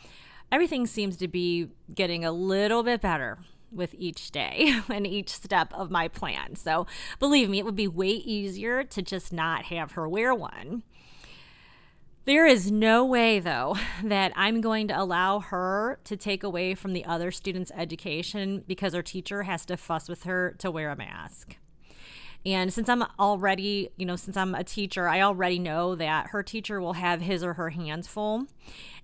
everything 0.51 0.85
seems 0.85 1.15
to 1.17 1.27
be 1.27 1.69
getting 1.93 2.25
a 2.25 2.31
little 2.31 2.83
bit 2.83 3.01
better 3.01 3.39
with 3.71 3.95
each 3.97 4.31
day 4.31 4.81
and 4.89 5.07
each 5.07 5.29
step 5.29 5.73
of 5.73 5.89
my 5.89 6.07
plan. 6.07 6.55
So 6.55 6.85
believe 7.19 7.49
me, 7.49 7.59
it 7.59 7.65
would 7.65 7.75
be 7.75 7.87
way 7.87 8.09
easier 8.09 8.83
to 8.83 9.01
just 9.01 9.31
not 9.31 9.65
have 9.65 9.93
her 9.93 10.07
wear 10.07 10.35
one. 10.35 10.83
There 12.25 12.47
is 12.47 12.71
no 12.71 13.03
way, 13.03 13.39
though, 13.39 13.75
that 14.03 14.31
I'm 14.35 14.61
going 14.61 14.87
to 14.87 14.99
allow 14.99 15.39
her 15.39 15.99
to 16.05 16.15
take 16.15 16.43
away 16.43 16.73
from 16.73 16.93
the 16.93 17.03
other 17.03 17.31
students' 17.31 17.71
education 17.75 18.63
because 18.65 18.93
her 18.93 19.01
teacher 19.01 19.43
has 19.43 19.65
to 19.65 19.75
fuss 19.75 20.07
with 20.07 20.23
her 20.23 20.55
to 20.59 20.71
wear 20.71 20.89
a 20.89 20.95
mask. 20.95 21.57
And 22.45 22.73
since 22.73 22.89
I'm 22.89 23.03
already, 23.19 23.89
you 23.97 24.05
know, 24.05 24.15
since 24.15 24.35
I'm 24.35 24.55
a 24.55 24.63
teacher, 24.63 25.07
I 25.07 25.21
already 25.21 25.59
know 25.59 25.95
that 25.95 26.27
her 26.27 26.43
teacher 26.43 26.79
will 26.81 26.93
have 26.93 27.21
his 27.21 27.43
or 27.43 27.53
her 27.53 27.69
hands 27.69 28.07
full. 28.07 28.47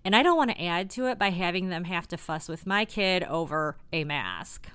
And 0.04 0.16
I 0.16 0.24
don't 0.24 0.38
want 0.38 0.52
to 0.52 0.62
add 0.62 0.90
to 0.92 1.08
it 1.08 1.18
by 1.18 1.30
having 1.30 1.70
them 1.70 1.86
have 1.86 2.08
to 2.10 2.18
fuss 2.18 2.48
with 2.48 2.66
my 2.66 2.86
kid 2.86 3.24
over 3.24 3.78
a 3.94 4.04
mask. 4.04 4.70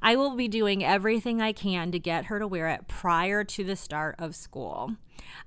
I 0.00 0.16
will 0.16 0.36
be 0.36 0.48
doing 0.48 0.84
everything 0.84 1.40
I 1.40 1.52
can 1.52 1.90
to 1.92 1.98
get 1.98 2.26
her 2.26 2.38
to 2.38 2.46
wear 2.46 2.68
it 2.68 2.88
prior 2.88 3.44
to 3.44 3.64
the 3.64 3.76
start 3.76 4.14
of 4.18 4.34
school. 4.34 4.96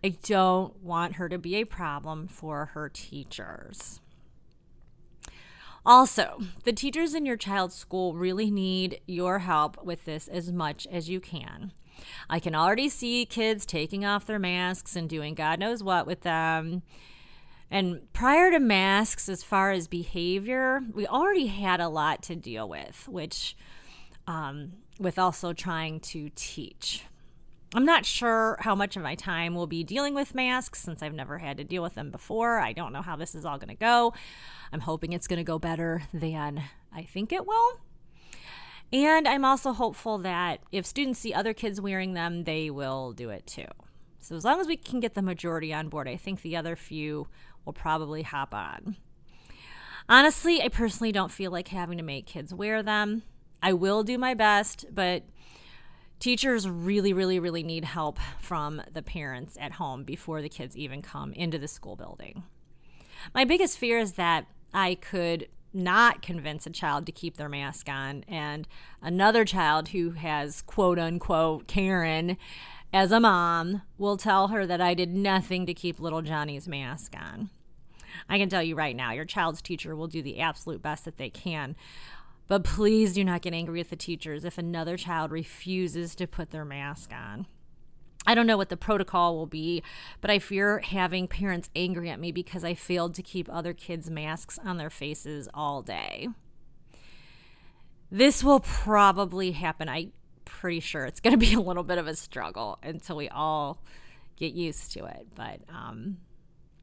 I 0.04 0.10
don't 0.24 0.82
want 0.84 1.16
her 1.16 1.30
to 1.30 1.38
be 1.38 1.56
a 1.56 1.66
problem 1.66 2.28
for 2.28 2.68
her 2.74 2.90
teachers. 2.90 4.02
Also, 5.86 6.42
the 6.64 6.74
teachers 6.74 7.16
in 7.16 7.26
your 7.26 7.38
child's 7.38 7.76
school 7.76 8.14
really 8.14 8.52
need 8.52 9.02
your 9.08 9.40
help 9.40 9.84
with 9.84 10.06
this 10.06 10.28
as 10.28 10.52
much 10.52 10.86
as 10.92 11.10
you 11.10 11.20
can. 11.20 11.72
I 12.30 12.40
can 12.40 12.54
already 12.54 12.90
see 12.90 13.26
kids 13.26 13.66
taking 13.66 14.06
off 14.06 14.26
their 14.26 14.40
masks 14.40 14.96
and 14.96 15.10
doing 15.10 15.34
God 15.34 15.60
knows 15.60 15.84
what 15.84 16.06
with 16.06 16.22
them. 16.22 16.84
And 17.70 18.02
prior 18.14 18.52
to 18.52 18.60
masks, 18.60 19.30
as 19.30 19.44
far 19.44 19.72
as 19.72 19.88
behavior, 19.88 20.82
we 20.94 21.08
already 21.08 21.48
had 21.48 21.80
a 21.80 21.88
lot 21.88 22.22
to 22.24 22.36
deal 22.36 22.68
with, 22.68 23.08
which, 23.08 23.56
um, 24.28 24.74
with 25.00 25.18
also 25.20 25.54
trying 25.54 26.00
to 26.02 26.30
teach. 26.36 27.04
I'm 27.74 27.86
not 27.86 28.06
sure 28.06 28.58
how 28.60 28.76
much 28.76 28.98
of 28.98 29.04
my 29.04 29.16
time 29.16 29.56
will 29.56 29.68
be 29.68 29.84
dealing 29.84 30.14
with 30.14 30.36
masks 30.36 30.82
since 30.82 31.02
I've 31.02 31.14
never 31.14 31.38
had 31.38 31.56
to 31.58 31.64
deal 31.64 31.82
with 31.82 31.96
them 31.96 32.12
before. 32.12 32.60
I 32.60 32.74
don't 32.74 32.92
know 32.92 33.02
how 33.02 33.16
this 33.16 33.34
is 33.34 33.46
all 33.46 33.58
going 33.58 33.70
to 33.70 33.76
go. 33.76 34.14
I'm 34.74 34.82
hoping 34.82 35.14
it's 35.14 35.28
going 35.28 35.38
to 35.38 35.44
go 35.44 35.58
better 35.58 36.04
than 36.14 36.62
I 36.94 37.04
think 37.04 37.32
it 37.32 37.48
will. 37.48 37.80
And 38.92 39.26
I'm 39.26 39.46
also 39.46 39.72
hopeful 39.72 40.18
that 40.20 40.60
if 40.74 40.86
students 40.86 41.20
see 41.20 41.34
other 41.34 41.54
kids 41.54 41.80
wearing 41.80 42.14
them, 42.14 42.44
they 42.44 42.70
will 42.70 43.14
do 43.14 43.30
it 43.30 43.48
too. 43.48 43.68
So 44.20 44.36
as 44.36 44.44
long 44.44 44.60
as 44.60 44.68
we 44.68 44.76
can 44.76 45.00
get 45.00 45.14
the 45.14 45.22
majority 45.22 45.74
on 45.74 45.88
board, 45.88 46.10
I 46.10 46.18
think 46.18 46.42
the 46.42 46.58
other 46.58 46.76
few 46.76 47.28
will 47.64 47.74
probably 47.74 48.24
hop 48.24 48.54
on. 48.54 48.98
Honestly, 50.10 50.62
I 50.62 50.68
personally 50.68 51.14
don't 51.14 51.32
feel 51.32 51.52
like 51.52 51.70
having 51.70 51.98
to 51.98 52.04
make 52.04 52.26
kids 52.26 52.54
wear 52.54 52.84
them. 52.84 53.24
I 53.62 53.74
will 53.74 54.04
do 54.04 54.18
my 54.18 54.34
best, 54.34 54.86
but 54.94 55.24
teachers 56.20 56.68
really, 56.68 57.14
really, 57.14 57.40
really 57.40 57.64
need 57.64 57.86
help 57.86 58.20
from 58.40 58.82
the 58.92 59.02
parents 59.02 59.58
at 59.60 59.74
home 59.74 60.04
before 60.04 60.42
the 60.42 60.50
kids 60.50 60.78
even 60.78 61.02
come 61.02 61.34
into 61.34 61.58
the 61.58 61.68
school 61.68 61.96
building. 61.96 62.44
My 63.34 63.46
biggest 63.46 63.78
fear 63.78 64.00
is 64.00 64.14
that 64.14 64.46
I 64.74 64.96
could 64.96 65.48
not 65.74 66.22
convince 66.22 66.66
a 66.66 66.72
child 66.72 67.06
to 67.06 67.12
keep 67.12 67.38
their 67.38 67.50
mask 67.50 67.88
on, 67.88 68.24
and 68.28 68.68
another 69.02 69.46
child 69.46 69.90
who 69.90 70.12
has 70.12 70.62
quote 70.62 71.00
unquote 71.00 71.68
Karen 71.68 72.38
as 72.94 73.12
a 73.12 73.20
mom 73.20 73.82
will 73.98 74.18
tell 74.18 74.50
her 74.50 74.66
that 74.66 74.82
I 74.82 74.94
did 74.94 75.14
nothing 75.14 75.66
to 75.66 75.74
keep 75.74 76.00
little 76.00 76.22
Johnny's 76.22 76.68
mask 76.68 77.16
on. 77.18 77.50
I 78.28 78.38
can 78.38 78.50
tell 78.50 78.62
you 78.62 78.76
right 78.76 78.96
now, 78.96 79.12
your 79.12 79.26
child's 79.26 79.62
teacher 79.62 79.96
will 79.96 80.08
do 80.08 80.22
the 80.22 80.40
absolute 80.40 80.82
best 80.82 81.06
that 81.06 81.18
they 81.18 81.30
can. 81.30 81.76
But 82.52 82.66
please 82.66 83.14
do 83.14 83.24
not 83.24 83.44
get 83.44 83.54
angry 83.54 83.80
with 83.80 83.92
the 83.92 83.96
teachers 83.96 84.44
if 84.44 84.58
another 84.58 84.98
child 84.98 85.32
refuses 85.32 86.16
to 86.16 86.28
put 86.28 86.50
their 86.50 86.66
mask 86.66 87.14
on. 87.14 87.48
I 88.28 88.36
don't 88.36 88.46
know 88.46 88.58
what 88.58 88.68
the 88.68 88.76
protocol 88.76 89.38
will 89.38 89.46
be, 89.46 89.82
but 90.20 90.30
I 90.30 90.38
fear 90.40 90.80
having 90.80 91.30
parents 91.30 91.70
angry 91.78 92.10
at 92.10 92.20
me 92.20 92.34
because 92.34 92.66
I 92.66 92.74
failed 92.74 93.16
to 93.16 93.24
keep 93.24 93.48
other 93.50 93.72
kids' 93.72 94.10
masks 94.10 94.60
on 94.66 94.76
their 94.76 94.90
faces 94.90 95.48
all 95.54 95.82
day. 95.82 96.28
This 98.12 98.44
will 98.44 98.60
probably 98.60 99.52
happen. 99.52 99.88
I'm 99.88 100.12
pretty 100.44 100.82
sure 100.82 101.06
it's 101.06 101.22
going 101.22 101.32
to 101.40 101.46
be 101.46 101.54
a 101.54 101.62
little 101.62 101.84
bit 101.84 102.00
of 102.00 102.08
a 102.08 102.18
struggle 102.18 102.80
until 102.84 103.16
we 103.16 103.30
all 103.30 103.82
get 104.36 104.52
used 104.52 104.92
to 104.92 105.06
it. 105.06 105.28
But 105.36 105.62
um, 105.70 106.18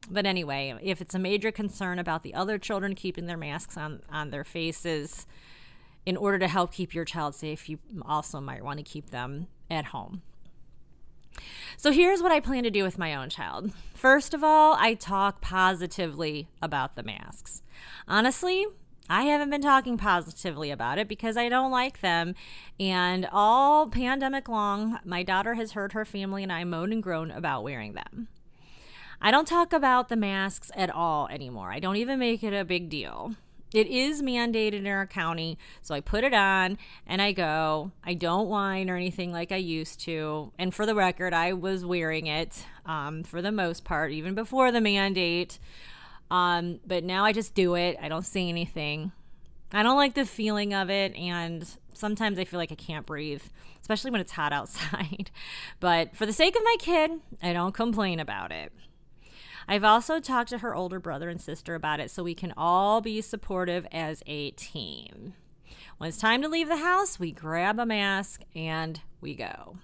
but 0.09 0.25
anyway, 0.25 0.73
if 0.81 0.99
it's 0.99 1.13
a 1.13 1.19
major 1.19 1.51
concern 1.51 1.99
about 1.99 2.23
the 2.23 2.33
other 2.33 2.57
children 2.57 2.95
keeping 2.95 3.27
their 3.27 3.37
masks 3.37 3.77
on 3.77 4.01
on 4.09 4.31
their 4.31 4.43
faces, 4.43 5.27
in 6.05 6.17
order 6.17 6.39
to 6.39 6.47
help 6.47 6.71
keep 6.71 6.93
your 6.93 7.05
child 7.05 7.35
safe, 7.35 7.69
you 7.69 7.79
also 8.03 8.39
might 8.39 8.63
want 8.63 8.77
to 8.77 8.83
keep 8.83 9.09
them 9.09 9.47
at 9.69 9.85
home. 9.85 10.21
So 11.77 11.91
here's 11.91 12.21
what 12.21 12.31
I 12.31 12.39
plan 12.39 12.63
to 12.63 12.69
do 12.69 12.83
with 12.83 12.97
my 12.97 13.15
own 13.15 13.29
child. 13.29 13.71
First 13.93 14.33
of 14.33 14.43
all, 14.43 14.75
I 14.79 14.93
talk 14.93 15.41
positively 15.41 16.49
about 16.61 16.95
the 16.95 17.03
masks. 17.03 17.61
Honestly, 18.07 18.65
I 19.09 19.23
haven't 19.23 19.49
been 19.49 19.61
talking 19.61 19.97
positively 19.97 20.69
about 20.69 20.99
it 20.99 21.07
because 21.07 21.37
I 21.37 21.49
don't 21.49 21.71
like 21.71 22.01
them. 22.01 22.35
And 22.79 23.27
all 23.31 23.87
pandemic 23.87 24.47
long, 24.47 24.99
my 25.03 25.23
daughter 25.23 25.55
has 25.55 25.71
heard 25.71 25.93
her 25.93 26.05
family 26.05 26.43
and 26.43 26.51
I 26.51 26.63
moan 26.63 26.91
and 26.91 27.01
groan 27.01 27.31
about 27.31 27.63
wearing 27.63 27.93
them. 27.93 28.27
I 29.21 29.31
don't 29.31 29.47
talk 29.47 29.73
about 29.73 30.09
the 30.09 30.15
masks 30.15 30.71
at 30.75 30.89
all 30.89 31.27
anymore. 31.27 31.71
I 31.71 31.79
don't 31.79 31.97
even 31.97 32.19
make 32.19 32.43
it 32.43 32.53
a 32.53 32.63
big 32.63 32.89
deal. 32.89 33.35
It 33.73 33.87
is 33.87 34.23
mandated 34.23 34.73
in 34.73 34.87
our 34.87 35.05
county, 35.05 35.57
so 35.81 35.93
I 35.93 36.01
put 36.01 36.23
it 36.23 36.33
on 36.33 36.77
and 37.05 37.21
I 37.21 37.31
go. 37.31 37.91
I 38.03 38.15
don't 38.15 38.47
whine 38.47 38.89
or 38.89 38.95
anything 38.95 39.31
like 39.31 39.51
I 39.51 39.57
used 39.57 39.99
to. 40.01 40.51
And 40.57 40.73
for 40.73 40.87
the 40.87 40.95
record, 40.95 41.33
I 41.33 41.53
was 41.53 41.85
wearing 41.85 42.25
it 42.25 42.65
um, 42.85 43.23
for 43.23 43.41
the 43.41 43.51
most 43.51 43.83
part, 43.83 44.11
even 44.11 44.33
before 44.33 44.71
the 44.71 44.81
mandate. 44.81 45.59
Um, 46.31 46.79
but 46.85 47.03
now 47.03 47.25
I 47.25 47.31
just 47.31 47.53
do 47.53 47.75
it. 47.75 47.97
I 48.01 48.07
don't 48.07 48.25
say 48.25 48.49
anything. 48.49 49.11
I 49.71 49.83
don't 49.83 49.97
like 49.97 50.15
the 50.15 50.25
feeling 50.25 50.73
of 50.73 50.89
it, 50.89 51.15
and 51.15 51.63
sometimes 51.93 52.39
I 52.39 52.45
feel 52.45 52.59
like 52.59 52.71
I 52.71 52.75
can't 52.75 53.05
breathe, 53.05 53.43
especially 53.81 54.09
when 54.09 54.21
it's 54.21 54.31
hot 54.31 54.51
outside. 54.59 55.29
but 55.79 56.15
for 56.15 56.25
the 56.25 56.33
sake 56.33 56.55
of 56.55 56.63
my 56.63 56.75
kid, 56.79 57.11
I 57.43 57.53
don't 57.53 57.73
complain 57.73 58.19
about 58.19 58.51
it. 58.51 58.71
I've 59.71 59.83
also 59.83 60.19
talked 60.19 60.49
to 60.49 60.57
her 60.57 60.73
older 60.73 60.99
brother 60.99 61.29
and 61.29 61.39
sister 61.39 61.75
about 61.75 61.99
it 61.99 62.09
so 62.09 62.23
we 62.23 62.33
can 62.33 62.55
all 62.57 63.01
be 63.01 63.21
supportive 63.21 63.85
as 63.91 64.23
a 64.25 64.49
team. 64.49 65.35
When 65.99 66.07
it's 66.07 66.17
time 66.17 66.41
to 66.41 66.49
leave 66.49 66.67
the 66.67 66.77
house, 66.77 67.19
we 67.19 67.31
grab 67.31 67.77
a 67.77 67.85
mask 67.85 68.41
and 68.55 68.99
we 69.21 69.35
go. 69.35 69.77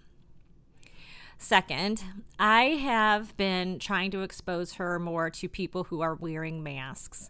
Second, 1.38 2.04
I 2.40 2.64
have 2.64 3.38
been 3.38 3.78
trying 3.78 4.10
to 4.10 4.24
expose 4.24 4.74
her 4.74 4.98
more 4.98 5.30
to 5.30 5.48
people 5.48 5.84
who 5.84 6.02
are 6.02 6.16
wearing 6.16 6.64
masks. 6.64 7.30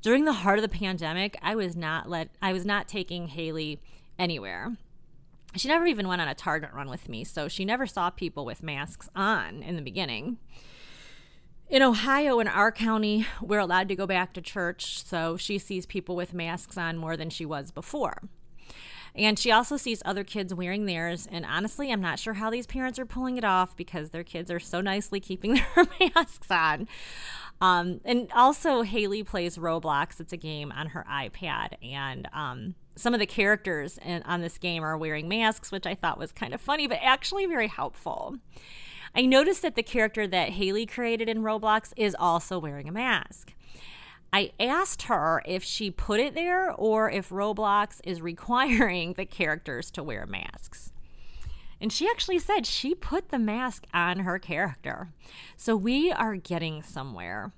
During 0.00 0.26
the 0.26 0.32
heart 0.32 0.60
of 0.60 0.62
the 0.62 0.78
pandemic, 0.78 1.36
I 1.42 1.56
was 1.56 1.74
not 1.74 2.08
let 2.08 2.28
I 2.40 2.52
was 2.52 2.64
not 2.64 2.86
taking 2.86 3.26
Haley 3.26 3.80
anywhere. 4.16 4.76
She 5.56 5.66
never 5.66 5.86
even 5.86 6.06
went 6.06 6.22
on 6.22 6.28
a 6.28 6.36
Target 6.36 6.70
run 6.72 6.88
with 6.88 7.08
me, 7.08 7.24
so 7.24 7.48
she 7.48 7.64
never 7.64 7.84
saw 7.84 8.10
people 8.10 8.44
with 8.44 8.62
masks 8.62 9.08
on 9.16 9.64
in 9.64 9.74
the 9.74 9.82
beginning 9.82 10.38
in 11.68 11.82
Ohio, 11.82 12.38
in 12.38 12.48
our 12.48 12.70
county, 12.70 13.26
we're 13.40 13.58
allowed 13.58 13.88
to 13.88 13.96
go 13.96 14.06
back 14.06 14.32
to 14.34 14.40
church, 14.40 15.04
so 15.04 15.36
she 15.36 15.58
sees 15.58 15.86
people 15.86 16.14
with 16.16 16.32
masks 16.32 16.78
on 16.78 16.96
more 16.96 17.16
than 17.16 17.30
she 17.30 17.44
was 17.44 17.70
before. 17.70 18.22
And 19.16 19.38
she 19.38 19.50
also 19.50 19.76
sees 19.76 20.02
other 20.04 20.24
kids 20.24 20.52
wearing 20.52 20.84
theirs. 20.84 21.26
And 21.30 21.46
honestly, 21.46 21.90
I'm 21.90 22.02
not 22.02 22.18
sure 22.18 22.34
how 22.34 22.50
these 22.50 22.66
parents 22.66 22.98
are 22.98 23.06
pulling 23.06 23.38
it 23.38 23.44
off 23.44 23.74
because 23.74 24.10
their 24.10 24.22
kids 24.22 24.50
are 24.50 24.60
so 24.60 24.80
nicely 24.80 25.20
keeping 25.20 25.54
their 25.74 25.86
masks 26.14 26.50
on. 26.50 26.86
Um, 27.60 28.00
and 28.04 28.30
also, 28.34 28.82
Haley 28.82 29.22
plays 29.22 29.56
Roblox. 29.56 30.20
It's 30.20 30.34
a 30.34 30.36
game 30.36 30.70
on 30.70 30.88
her 30.88 31.04
iPad. 31.10 31.82
And 31.82 32.28
um, 32.34 32.74
some 32.94 33.14
of 33.14 33.20
the 33.20 33.26
characters 33.26 33.98
in, 34.04 34.22
on 34.24 34.42
this 34.42 34.58
game 34.58 34.84
are 34.84 34.98
wearing 34.98 35.28
masks, 35.28 35.72
which 35.72 35.86
I 35.86 35.94
thought 35.94 36.18
was 36.18 36.30
kind 36.30 36.52
of 36.52 36.60
funny, 36.60 36.86
but 36.86 36.98
actually 37.00 37.46
very 37.46 37.68
helpful. 37.68 38.36
I 39.16 39.24
noticed 39.24 39.62
that 39.62 39.76
the 39.76 39.82
character 39.82 40.26
that 40.26 40.50
Haley 40.50 40.84
created 40.84 41.26
in 41.26 41.38
Roblox 41.38 41.94
is 41.96 42.14
also 42.18 42.58
wearing 42.58 42.86
a 42.86 42.92
mask. 42.92 43.54
I 44.30 44.52
asked 44.60 45.02
her 45.02 45.42
if 45.46 45.64
she 45.64 45.90
put 45.90 46.20
it 46.20 46.34
there 46.34 46.70
or 46.70 47.10
if 47.10 47.30
Roblox 47.30 48.00
is 48.04 48.20
requiring 48.32 49.14
the 49.14 49.24
characters 49.24 49.90
to 49.92 50.02
wear 50.02 50.26
masks. 50.26 50.92
And 51.80 51.90
she 51.90 52.06
actually 52.06 52.38
said 52.38 52.66
she 52.66 52.94
put 52.94 53.30
the 53.30 53.38
mask 53.38 53.86
on 53.94 54.20
her 54.20 54.38
character. 54.38 55.08
So 55.56 55.76
we 55.76 56.12
are 56.12 56.36
getting 56.36 56.82
somewhere. 56.82 57.52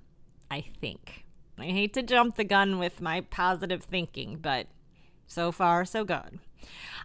I 0.49 0.61
think. 0.61 1.25
I 1.59 1.65
hate 1.65 1.93
to 1.93 2.03
jump 2.03 2.35
the 2.35 2.43
gun 2.43 2.79
with 2.79 3.01
my 3.01 3.21
positive 3.21 3.83
thinking, 3.83 4.37
but 4.41 4.67
so 5.27 5.51
far, 5.51 5.83
so 5.85 6.05
good. 6.05 6.39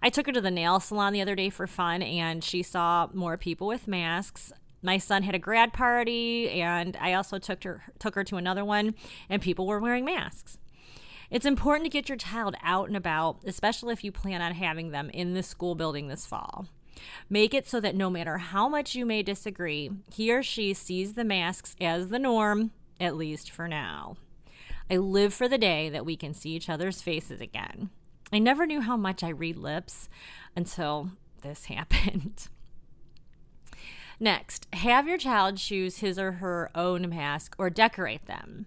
I 0.02 0.11
took 0.11 0.26
her 0.26 0.32
to 0.32 0.40
the 0.40 0.50
nail 0.50 0.80
salon 0.80 1.12
the 1.12 1.23
other 1.23 1.34
day 1.34 1.50
for 1.50 1.66
fun, 1.66 2.02
and 2.02 2.42
she 2.42 2.62
saw 2.62 3.08
more 3.12 3.37
people 3.37 3.66
with 3.66 3.88
masks. 3.88 4.52
My 4.82 4.99
son 4.99 5.23
had 5.23 5.34
a 5.34 5.38
grad 5.38 5.73
party, 5.73 6.50
and 6.50 6.96
I 7.00 7.14
also 7.14 7.38
took 7.38 7.64
her 7.64 7.82
took 7.99 8.14
her 8.14 8.25
to 8.25 8.37
another 8.37 8.64
one, 8.64 8.94
and 9.28 9.40
people 9.40 9.66
were 9.66 9.80
wearing 9.80 10.04
masks. 10.04 10.58
It's 11.30 11.46
important 11.46 11.84
to 11.87 11.90
get 11.90 12.08
your 12.08 12.18
child 12.18 12.54
out 12.62 12.88
and 12.88 12.96
about, 12.96 13.38
especially 13.46 13.92
if 13.92 14.04
you 14.04 14.12
plan 14.12 14.42
on 14.42 14.52
having 14.52 14.90
them 14.90 15.11
in 15.11 15.32
the 15.32 15.42
school 15.42 15.75
building 15.75 16.08
this 16.08 16.26
fall. 16.26 16.66
Make 17.28 17.54
it 17.54 17.66
so 17.66 17.80
that 17.80 17.96
no 17.96 18.11
matter 18.11 18.38
how 18.38 18.68
much 18.68 18.94
you 18.94 19.04
may 19.06 19.23
disagree, 19.23 19.90
he 20.12 20.32
or 20.32 20.42
she 20.42 20.75
sees 20.75 21.14
the 21.14 21.25
masks 21.25 21.75
as 21.80 22.08
the 22.08 22.18
norm, 22.18 22.70
at 23.00 23.16
least 23.16 23.50
for 23.50 23.66
now. 23.66 24.16
I 24.90 24.99
live 24.99 25.32
for 25.32 25.49
the 25.49 25.58
day 25.58 25.88
that 25.88 26.04
we 26.04 26.16
can 26.16 26.34
see 26.34 26.50
each 26.50 26.68
other's 26.68 27.00
faces 27.00 27.40
again. 27.40 27.90
I 28.35 28.38
never 28.38 28.67
knew 28.67 28.81
how 28.81 28.97
much 28.97 29.23
I 29.23 29.29
read 29.29 29.57
lips 29.57 30.09
until 30.57 31.11
this 31.43 31.64
happened. 31.67 32.49
Next, 34.21 34.67
have 34.73 35.09
your 35.09 35.19
child 35.19 35.57
choose 35.57 35.99
his 35.99 36.19
or 36.19 36.33
her 36.33 36.71
own 36.75 37.09
mask 37.11 37.55
or 37.59 37.69
decorate 37.71 38.26
them. 38.26 38.67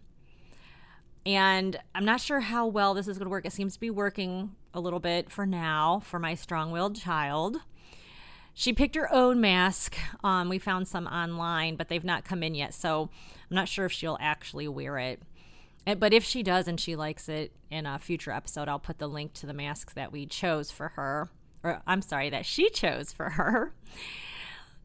And 1.26 1.78
I'm 1.94 2.06
not 2.06 2.22
sure 2.22 2.40
how 2.40 2.66
well 2.68 2.94
this 2.94 3.08
is 3.08 3.18
going 3.18 3.26
to 3.26 3.30
work. 3.30 3.46
It 3.46 3.52
seems 3.52 3.74
to 3.74 3.80
be 3.80 3.90
working 3.90 4.56
a 4.74 4.80
little 4.80 5.00
bit 5.00 5.30
for 5.30 5.46
now 5.46 6.02
for 6.06 6.20
my 6.20 6.36
strong 6.36 6.72
willed 6.72 6.96
child. 6.96 7.58
She 8.54 8.74
picked 8.74 8.96
her 8.96 9.14
own 9.14 9.42
mask. 9.42 9.98
Um, 10.24 10.48
we 10.50 10.58
found 10.58 10.88
some 10.88 11.06
online, 11.08 11.76
but 11.76 11.90
they've 11.90 12.04
not 12.04 12.24
come 12.24 12.44
in 12.44 12.56
yet. 12.56 12.74
So 12.74 13.10
I'm 13.50 13.56
not 13.56 13.68
sure 13.68 13.86
if 13.86 13.92
she'll 13.92 14.18
actually 14.22 14.68
wear 14.68 14.98
it. 14.98 15.22
But 15.96 16.14
if 16.14 16.24
she 16.24 16.44
does 16.44 16.68
and 16.68 16.80
she 16.80 16.96
likes 16.96 17.30
it 17.30 17.54
in 17.72 17.86
a 17.86 17.98
future 17.98 18.32
episode, 18.32 18.68
I'll 18.68 18.80
put 18.80 19.00
the 19.00 19.08
link 19.08 19.34
to 19.36 19.46
the 19.46 19.54
masks 19.54 19.94
that 19.94 20.12
we 20.12 20.26
chose 20.26 20.70
for 20.70 20.90
her. 20.90 21.30
Or 21.64 21.82
I'm 21.88 22.02
sorry, 22.02 22.30
that 22.30 22.46
she 22.46 22.70
chose 22.70 23.14
for 23.14 23.30
her. 23.32 23.74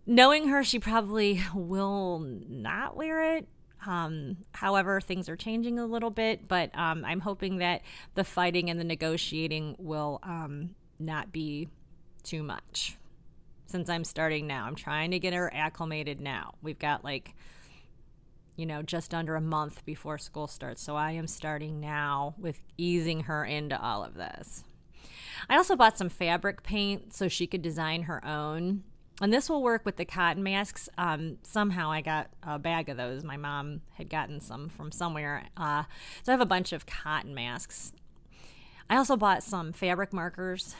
Knowing 0.06 0.48
her, 0.48 0.62
she 0.62 0.78
probably 0.78 1.42
will 1.54 2.20
not 2.20 2.96
wear 2.96 3.36
it. 3.36 3.48
Um, 3.84 4.36
however, 4.52 5.00
things 5.00 5.28
are 5.28 5.36
changing 5.36 5.78
a 5.78 5.86
little 5.86 6.10
bit, 6.10 6.46
but 6.46 6.76
um, 6.78 7.04
I'm 7.04 7.20
hoping 7.20 7.58
that 7.58 7.82
the 8.14 8.22
fighting 8.24 8.70
and 8.70 8.78
the 8.78 8.84
negotiating 8.84 9.74
will 9.78 10.20
um, 10.22 10.76
not 11.00 11.32
be 11.32 11.68
too 12.22 12.44
much. 12.44 12.96
Since 13.66 13.88
I'm 13.88 14.04
starting 14.04 14.46
now, 14.46 14.66
I'm 14.66 14.76
trying 14.76 15.10
to 15.12 15.18
get 15.18 15.34
her 15.34 15.52
acclimated 15.52 16.20
now. 16.20 16.54
We've 16.62 16.78
got 16.78 17.04
like 17.04 17.34
you 18.56 18.66
know, 18.66 18.82
just 18.82 19.14
under 19.14 19.34
a 19.34 19.40
month 19.40 19.84
before 19.84 20.18
school 20.18 20.46
starts. 20.46 20.82
So 20.82 20.96
I 20.96 21.12
am 21.12 21.26
starting 21.26 21.80
now 21.80 22.34
with 22.38 22.60
easing 22.76 23.20
her 23.22 23.44
into 23.44 23.80
all 23.80 24.04
of 24.04 24.14
this. 24.14 24.64
I 25.48 25.56
also 25.56 25.76
bought 25.76 25.98
some 25.98 26.08
fabric 26.08 26.62
paint 26.62 27.12
so 27.14 27.28
she 27.28 27.46
could 27.46 27.62
design 27.62 28.02
her 28.02 28.24
own. 28.24 28.84
And 29.20 29.32
this 29.32 29.48
will 29.48 29.62
work 29.62 29.84
with 29.84 29.96
the 29.96 30.04
cotton 30.04 30.42
masks. 30.42 30.88
Um, 30.98 31.38
somehow 31.42 31.90
I 31.90 32.00
got 32.00 32.30
a 32.42 32.58
bag 32.58 32.88
of 32.88 32.96
those. 32.96 33.22
My 33.22 33.36
mom 33.36 33.82
had 33.94 34.08
gotten 34.08 34.40
some 34.40 34.68
from 34.68 34.90
somewhere. 34.90 35.48
Uh, 35.56 35.84
so 36.22 36.32
I 36.32 36.34
have 36.34 36.40
a 36.40 36.46
bunch 36.46 36.72
of 36.72 36.86
cotton 36.86 37.34
masks. 37.34 37.92
I 38.88 38.96
also 38.96 39.16
bought 39.16 39.42
some 39.42 39.72
fabric 39.72 40.12
markers. 40.12 40.74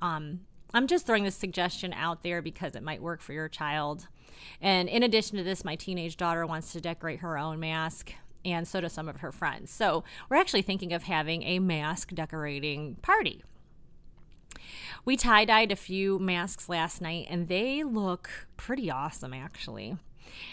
Um, 0.00 0.40
I'm 0.72 0.86
just 0.86 1.06
throwing 1.06 1.24
this 1.24 1.34
suggestion 1.34 1.92
out 1.92 2.22
there 2.22 2.42
because 2.42 2.76
it 2.76 2.82
might 2.82 3.02
work 3.02 3.20
for 3.20 3.32
your 3.32 3.48
child. 3.48 4.06
And 4.60 4.88
in 4.88 5.02
addition 5.02 5.38
to 5.38 5.44
this, 5.44 5.64
my 5.64 5.76
teenage 5.76 6.16
daughter 6.16 6.46
wants 6.46 6.72
to 6.72 6.80
decorate 6.80 7.20
her 7.20 7.38
own 7.38 7.60
mask, 7.60 8.12
and 8.44 8.66
so 8.66 8.80
do 8.80 8.88
some 8.88 9.08
of 9.08 9.16
her 9.16 9.32
friends. 9.32 9.70
So 9.70 10.04
we're 10.28 10.36
actually 10.36 10.62
thinking 10.62 10.92
of 10.92 11.04
having 11.04 11.42
a 11.42 11.58
mask 11.58 12.14
decorating 12.14 12.96
party. 12.96 13.42
We 15.04 15.16
tie 15.16 15.44
dyed 15.44 15.72
a 15.72 15.76
few 15.76 16.18
masks 16.18 16.68
last 16.68 17.00
night, 17.00 17.26
and 17.30 17.48
they 17.48 17.82
look 17.82 18.48
pretty 18.56 18.90
awesome, 18.90 19.32
actually. 19.32 19.96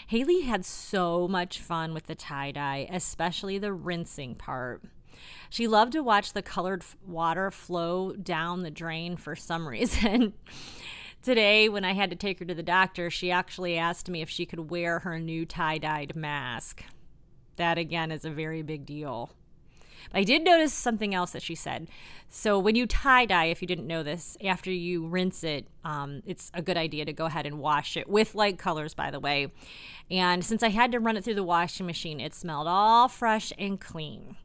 Haley 0.08 0.42
had 0.42 0.64
so 0.64 1.28
much 1.28 1.60
fun 1.60 1.94
with 1.94 2.06
the 2.06 2.14
tie 2.14 2.50
dye, 2.52 2.88
especially 2.90 3.58
the 3.58 3.72
rinsing 3.72 4.34
part. 4.34 4.82
She 5.50 5.68
loved 5.68 5.92
to 5.92 6.02
watch 6.02 6.32
the 6.32 6.42
colored 6.42 6.84
water 7.06 7.50
flow 7.50 8.12
down 8.12 8.62
the 8.62 8.70
drain 8.70 9.16
for 9.16 9.36
some 9.36 9.68
reason. 9.68 10.34
Today, 11.22 11.68
when 11.68 11.84
I 11.84 11.92
had 11.92 12.10
to 12.10 12.16
take 12.16 12.38
her 12.38 12.44
to 12.44 12.54
the 12.54 12.62
doctor, 12.62 13.10
she 13.10 13.30
actually 13.30 13.76
asked 13.76 14.08
me 14.08 14.22
if 14.22 14.30
she 14.30 14.46
could 14.46 14.70
wear 14.70 15.00
her 15.00 15.18
new 15.18 15.44
tie 15.44 15.78
dyed 15.78 16.14
mask. 16.14 16.84
That, 17.56 17.76
again, 17.76 18.12
is 18.12 18.24
a 18.24 18.30
very 18.30 18.62
big 18.62 18.86
deal. 18.86 19.30
I 20.14 20.22
did 20.22 20.44
notice 20.44 20.72
something 20.72 21.14
else 21.14 21.32
that 21.32 21.42
she 21.42 21.56
said. 21.56 21.88
So, 22.28 22.58
when 22.58 22.76
you 22.76 22.86
tie 22.86 23.26
dye, 23.26 23.46
if 23.46 23.60
you 23.60 23.68
didn't 23.68 23.88
know 23.88 24.02
this, 24.02 24.36
after 24.42 24.70
you 24.70 25.06
rinse 25.06 25.42
it, 25.42 25.66
um, 25.84 26.22
it's 26.24 26.50
a 26.54 26.62
good 26.62 26.76
idea 26.76 27.04
to 27.04 27.12
go 27.12 27.26
ahead 27.26 27.46
and 27.46 27.58
wash 27.58 27.96
it 27.96 28.08
with 28.08 28.36
light 28.36 28.56
colors, 28.56 28.94
by 28.94 29.10
the 29.10 29.20
way. 29.20 29.52
And 30.10 30.44
since 30.44 30.62
I 30.62 30.68
had 30.68 30.92
to 30.92 31.00
run 31.00 31.16
it 31.16 31.24
through 31.24 31.34
the 31.34 31.42
washing 31.42 31.84
machine, 31.84 32.20
it 32.20 32.32
smelled 32.32 32.68
all 32.68 33.08
fresh 33.08 33.52
and 33.58 33.80
clean. 33.80 34.36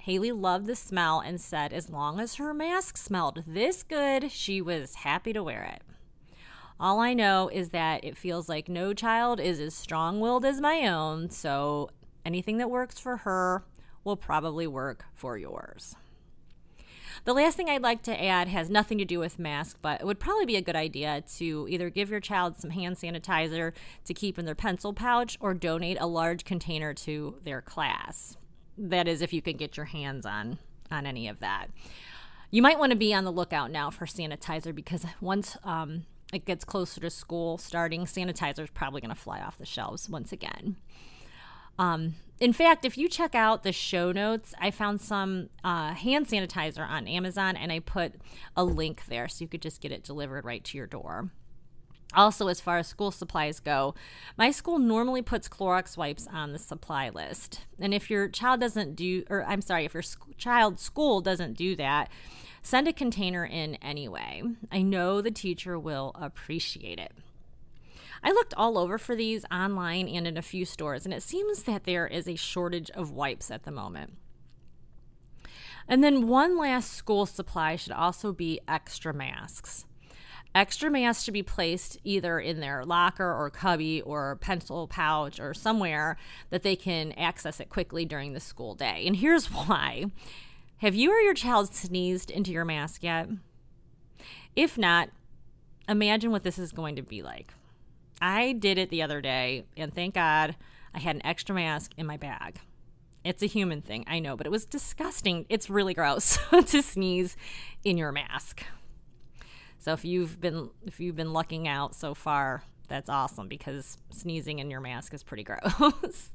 Haley 0.00 0.32
loved 0.32 0.66
the 0.66 0.76
smell 0.76 1.20
and 1.20 1.40
said 1.40 1.72
as 1.72 1.90
long 1.90 2.20
as 2.20 2.36
her 2.36 2.54
mask 2.54 2.96
smelled 2.96 3.44
this 3.46 3.82
good, 3.82 4.30
she 4.30 4.60
was 4.60 4.96
happy 4.96 5.32
to 5.32 5.42
wear 5.42 5.62
it. 5.74 5.82
All 6.80 7.00
I 7.00 7.12
know 7.12 7.48
is 7.52 7.70
that 7.70 8.04
it 8.04 8.16
feels 8.16 8.48
like 8.48 8.68
no 8.68 8.94
child 8.94 9.40
is 9.40 9.58
as 9.58 9.74
strong 9.74 10.20
willed 10.20 10.44
as 10.44 10.60
my 10.60 10.86
own, 10.86 11.28
so 11.30 11.90
anything 12.24 12.58
that 12.58 12.70
works 12.70 12.98
for 12.98 13.18
her 13.18 13.64
will 14.04 14.16
probably 14.16 14.66
work 14.66 15.04
for 15.14 15.36
yours. 15.36 15.96
The 17.24 17.34
last 17.34 17.56
thing 17.56 17.68
I'd 17.68 17.82
like 17.82 18.02
to 18.02 18.24
add 18.24 18.46
has 18.48 18.70
nothing 18.70 18.96
to 18.98 19.04
do 19.04 19.18
with 19.18 19.40
masks, 19.40 19.78
but 19.82 20.00
it 20.00 20.06
would 20.06 20.20
probably 20.20 20.46
be 20.46 20.56
a 20.56 20.62
good 20.62 20.76
idea 20.76 21.22
to 21.36 21.66
either 21.68 21.90
give 21.90 22.10
your 22.10 22.20
child 22.20 22.56
some 22.56 22.70
hand 22.70 22.96
sanitizer 22.96 23.72
to 24.04 24.14
keep 24.14 24.38
in 24.38 24.46
their 24.46 24.54
pencil 24.54 24.92
pouch 24.92 25.36
or 25.40 25.52
donate 25.52 25.98
a 26.00 26.06
large 26.06 26.44
container 26.44 26.94
to 26.94 27.34
their 27.42 27.60
class. 27.60 28.36
That 28.78 29.08
is, 29.08 29.22
if 29.22 29.32
you 29.32 29.42
can 29.42 29.56
get 29.56 29.76
your 29.76 29.86
hands 29.86 30.24
on 30.24 30.58
on 30.90 31.04
any 31.04 31.28
of 31.28 31.40
that. 31.40 31.66
You 32.50 32.62
might 32.62 32.78
want 32.78 32.92
to 32.92 32.96
be 32.96 33.12
on 33.12 33.24
the 33.24 33.32
lookout 33.32 33.70
now 33.70 33.90
for 33.90 34.06
sanitizer 34.06 34.74
because 34.74 35.04
once 35.20 35.56
um, 35.64 36.04
it 36.32 36.46
gets 36.46 36.64
closer 36.64 37.00
to 37.02 37.10
school 37.10 37.58
starting, 37.58 38.06
sanitizer 38.06 38.60
is 38.60 38.70
probably 38.70 39.00
going 39.00 39.14
to 39.14 39.20
fly 39.20 39.40
off 39.40 39.58
the 39.58 39.66
shelves 39.66 40.08
once 40.08 40.32
again. 40.32 40.76
Um, 41.78 42.14
in 42.40 42.52
fact, 42.52 42.84
if 42.84 42.96
you 42.96 43.08
check 43.08 43.34
out 43.34 43.64
the 43.64 43.72
show 43.72 44.12
notes, 44.12 44.54
I 44.60 44.70
found 44.70 45.00
some 45.00 45.50
uh, 45.62 45.92
hand 45.92 46.26
sanitizer 46.26 46.88
on 46.88 47.06
Amazon 47.06 47.56
and 47.56 47.70
I 47.70 47.80
put 47.80 48.14
a 48.56 48.64
link 48.64 49.06
there 49.06 49.28
so 49.28 49.42
you 49.44 49.48
could 49.48 49.62
just 49.62 49.80
get 49.80 49.92
it 49.92 50.04
delivered 50.04 50.44
right 50.44 50.64
to 50.64 50.78
your 50.78 50.86
door. 50.86 51.30
Also, 52.14 52.48
as 52.48 52.60
far 52.60 52.78
as 52.78 52.86
school 52.86 53.10
supplies 53.10 53.60
go, 53.60 53.94
my 54.36 54.50
school 54.50 54.78
normally 54.78 55.20
puts 55.20 55.48
Clorox 55.48 55.96
wipes 55.96 56.26
on 56.32 56.52
the 56.52 56.58
supply 56.58 57.10
list. 57.10 57.66
And 57.78 57.92
if 57.92 58.08
your 58.08 58.28
child 58.28 58.60
doesn't 58.60 58.96
do, 58.96 59.24
or 59.28 59.44
I'm 59.44 59.60
sorry, 59.60 59.84
if 59.84 59.92
your 59.92 60.02
sc- 60.02 60.36
child's 60.38 60.80
school 60.80 61.20
doesn't 61.20 61.54
do 61.54 61.76
that, 61.76 62.08
send 62.62 62.88
a 62.88 62.94
container 62.94 63.44
in 63.44 63.74
anyway. 63.76 64.42
I 64.72 64.80
know 64.80 65.20
the 65.20 65.30
teacher 65.30 65.78
will 65.78 66.12
appreciate 66.14 66.98
it. 66.98 67.12
I 68.22 68.32
looked 68.32 68.54
all 68.56 68.78
over 68.78 68.98
for 68.98 69.14
these 69.14 69.44
online 69.50 70.08
and 70.08 70.26
in 70.26 70.36
a 70.36 70.42
few 70.42 70.64
stores, 70.64 71.04
and 71.04 71.12
it 71.14 71.22
seems 71.22 71.64
that 71.64 71.84
there 71.84 72.06
is 72.06 72.26
a 72.26 72.36
shortage 72.36 72.90
of 72.90 73.12
wipes 73.12 73.50
at 73.50 73.64
the 73.64 73.70
moment. 73.70 74.14
And 75.86 76.02
then 76.02 76.26
one 76.26 76.58
last 76.58 76.92
school 76.92 77.26
supply 77.26 77.76
should 77.76 77.92
also 77.92 78.32
be 78.32 78.60
extra 78.66 79.14
masks. 79.14 79.86
Extra 80.58 80.90
masks 80.90 81.22
should 81.22 81.34
be 81.34 81.44
placed 81.44 81.98
either 82.02 82.40
in 82.40 82.58
their 82.58 82.84
locker 82.84 83.32
or 83.32 83.48
cubby 83.48 84.02
or 84.02 84.34
pencil 84.40 84.88
pouch 84.88 85.38
or 85.38 85.54
somewhere 85.54 86.16
that 86.50 86.64
they 86.64 86.74
can 86.74 87.12
access 87.12 87.60
it 87.60 87.68
quickly 87.68 88.04
during 88.04 88.32
the 88.32 88.40
school 88.40 88.74
day. 88.74 89.04
And 89.06 89.14
here's 89.14 89.46
why 89.52 90.06
Have 90.78 90.96
you 90.96 91.12
or 91.12 91.20
your 91.20 91.34
child 91.34 91.72
sneezed 91.76 92.28
into 92.28 92.50
your 92.50 92.64
mask 92.64 93.04
yet? 93.04 93.28
If 94.56 94.76
not, 94.76 95.10
imagine 95.88 96.32
what 96.32 96.42
this 96.42 96.58
is 96.58 96.72
going 96.72 96.96
to 96.96 97.02
be 97.02 97.22
like. 97.22 97.54
I 98.20 98.50
did 98.50 98.78
it 98.78 98.90
the 98.90 99.02
other 99.02 99.20
day, 99.20 99.64
and 99.76 99.94
thank 99.94 100.16
God 100.16 100.56
I 100.92 100.98
had 100.98 101.14
an 101.14 101.24
extra 101.24 101.54
mask 101.54 101.92
in 101.96 102.04
my 102.04 102.16
bag. 102.16 102.58
It's 103.22 103.44
a 103.44 103.46
human 103.46 103.80
thing, 103.80 104.04
I 104.08 104.18
know, 104.18 104.36
but 104.36 104.44
it 104.44 104.50
was 104.50 104.66
disgusting. 104.66 105.46
It's 105.48 105.70
really 105.70 105.94
gross 105.94 106.36
to 106.50 106.82
sneeze 106.82 107.36
in 107.84 107.96
your 107.96 108.10
mask. 108.10 108.64
So 109.78 109.92
if 109.92 110.04
you've 110.04 110.40
been 110.40 110.70
if 110.84 111.00
you've 111.00 111.16
been 111.16 111.32
lucking 111.32 111.68
out 111.68 111.94
so 111.94 112.14
far, 112.14 112.62
that's 112.88 113.08
awesome 113.08 113.48
because 113.48 113.98
sneezing 114.10 114.58
in 114.58 114.70
your 114.70 114.80
mask 114.80 115.14
is 115.14 115.22
pretty 115.22 115.44
gross. 115.44 116.30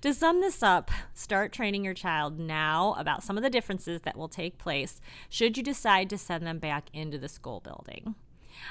to 0.00 0.12
sum 0.12 0.40
this 0.40 0.62
up, 0.62 0.90
start 1.14 1.52
training 1.52 1.84
your 1.84 1.94
child 1.94 2.38
now 2.38 2.94
about 2.98 3.22
some 3.22 3.36
of 3.36 3.42
the 3.42 3.50
differences 3.50 4.02
that 4.02 4.16
will 4.16 4.28
take 4.28 4.58
place 4.58 5.00
should 5.28 5.56
you 5.56 5.62
decide 5.62 6.10
to 6.10 6.18
send 6.18 6.46
them 6.46 6.58
back 6.58 6.88
into 6.92 7.18
the 7.18 7.28
school 7.28 7.60
building. 7.60 8.14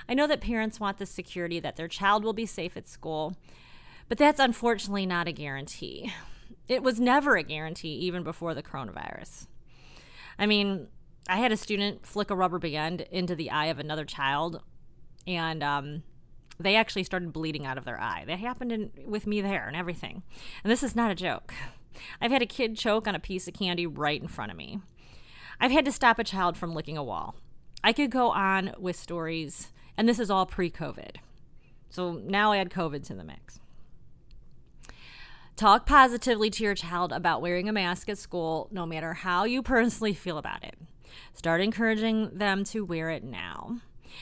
I 0.09 0.13
know 0.13 0.27
that 0.27 0.41
parents 0.41 0.79
want 0.79 0.97
the 0.97 1.05
security 1.05 1.59
that 1.59 1.77
their 1.77 1.87
child 1.87 2.23
will 2.23 2.33
be 2.33 2.45
safe 2.45 2.75
at 2.75 2.89
school, 2.89 3.37
but 4.09 4.17
that's 4.17 4.39
unfortunately 4.39 5.05
not 5.05 5.27
a 5.27 5.31
guarantee. 5.31 6.11
It 6.67 6.83
was 6.83 6.99
never 6.99 7.37
a 7.37 7.43
guarantee, 7.43 7.93
even 7.93 8.23
before 8.23 8.53
the 8.53 8.63
coronavirus. 8.63 9.47
I 10.37 10.45
mean, 10.45 10.87
I 11.29 11.37
had 11.37 11.51
a 11.51 11.57
student 11.57 12.05
flick 12.05 12.29
a 12.29 12.35
rubber 12.35 12.59
band 12.59 13.01
into 13.11 13.35
the 13.35 13.51
eye 13.51 13.67
of 13.67 13.79
another 13.79 14.05
child, 14.05 14.61
and 15.25 15.61
um, 15.61 16.03
they 16.59 16.75
actually 16.75 17.03
started 17.03 17.33
bleeding 17.33 17.65
out 17.65 17.77
of 17.77 17.85
their 17.85 17.99
eye. 17.99 18.23
That 18.27 18.39
happened 18.39 18.71
in, 18.71 18.91
with 19.05 19.27
me 19.27 19.41
there 19.41 19.67
and 19.67 19.75
everything. 19.75 20.23
And 20.63 20.71
this 20.71 20.83
is 20.83 20.95
not 20.95 21.11
a 21.11 21.15
joke. 21.15 21.53
I've 22.21 22.31
had 22.31 22.41
a 22.41 22.47
kid 22.47 22.77
choke 22.77 23.07
on 23.07 23.15
a 23.15 23.19
piece 23.19 23.47
of 23.47 23.53
candy 23.53 23.85
right 23.85 24.21
in 24.21 24.27
front 24.27 24.51
of 24.51 24.57
me. 24.57 24.79
I've 25.59 25.71
had 25.71 25.85
to 25.85 25.91
stop 25.91 26.19
a 26.19 26.23
child 26.23 26.57
from 26.57 26.73
licking 26.73 26.97
a 26.97 27.03
wall. 27.03 27.35
I 27.83 27.93
could 27.93 28.11
go 28.11 28.29
on 28.29 28.73
with 28.77 28.95
stories, 28.95 29.71
and 29.97 30.07
this 30.07 30.19
is 30.19 30.29
all 30.29 30.45
pre 30.45 30.69
COVID. 30.69 31.17
So 31.89 32.13
now 32.13 32.53
add 32.53 32.69
COVID 32.69 33.05
to 33.07 33.15
the 33.15 33.23
mix. 33.23 33.59
Talk 35.55 35.87
positively 35.87 36.51
to 36.51 36.63
your 36.63 36.75
child 36.75 37.11
about 37.11 37.41
wearing 37.41 37.67
a 37.67 37.73
mask 37.73 38.09
at 38.09 38.19
school, 38.19 38.67
no 38.71 38.85
matter 38.85 39.13
how 39.13 39.45
you 39.45 39.63
personally 39.63 40.13
feel 40.13 40.37
about 40.37 40.63
it. 40.63 40.75
Start 41.33 41.61
encouraging 41.61 42.37
them 42.37 42.63
to 42.65 42.85
wear 42.85 43.09
it 43.09 43.23
now. 43.23 43.79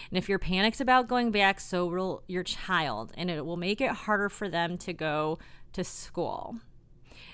And 0.10 0.18
if 0.18 0.28
you're 0.28 0.40
panicked 0.40 0.82
about 0.82 1.08
going 1.08 1.32
back, 1.32 1.60
so 1.60 1.86
will 1.86 2.24
your 2.28 2.44
child, 2.44 3.14
and 3.18 3.30
it 3.30 3.46
will 3.46 3.58
make 3.58 3.82
it 3.82 3.92
harder 3.92 4.30
for 4.30 4.50
them 4.50 4.78
to 4.80 4.94
go 4.94 5.38
to 5.74 5.84
school. 5.84 6.58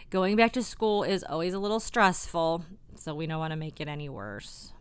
Going 0.09 0.35
back 0.35 0.51
to 0.53 0.63
school 0.63 1.03
is 1.03 1.23
always 1.23 1.53
a 1.53 1.59
little 1.59 1.79
stressful, 1.79 2.65
so 2.95 3.15
we 3.15 3.27
don't 3.27 3.39
want 3.39 3.51
to 3.51 3.57
make 3.57 3.79
it 3.79 3.87
any 3.87 4.09
worse. 4.09 4.73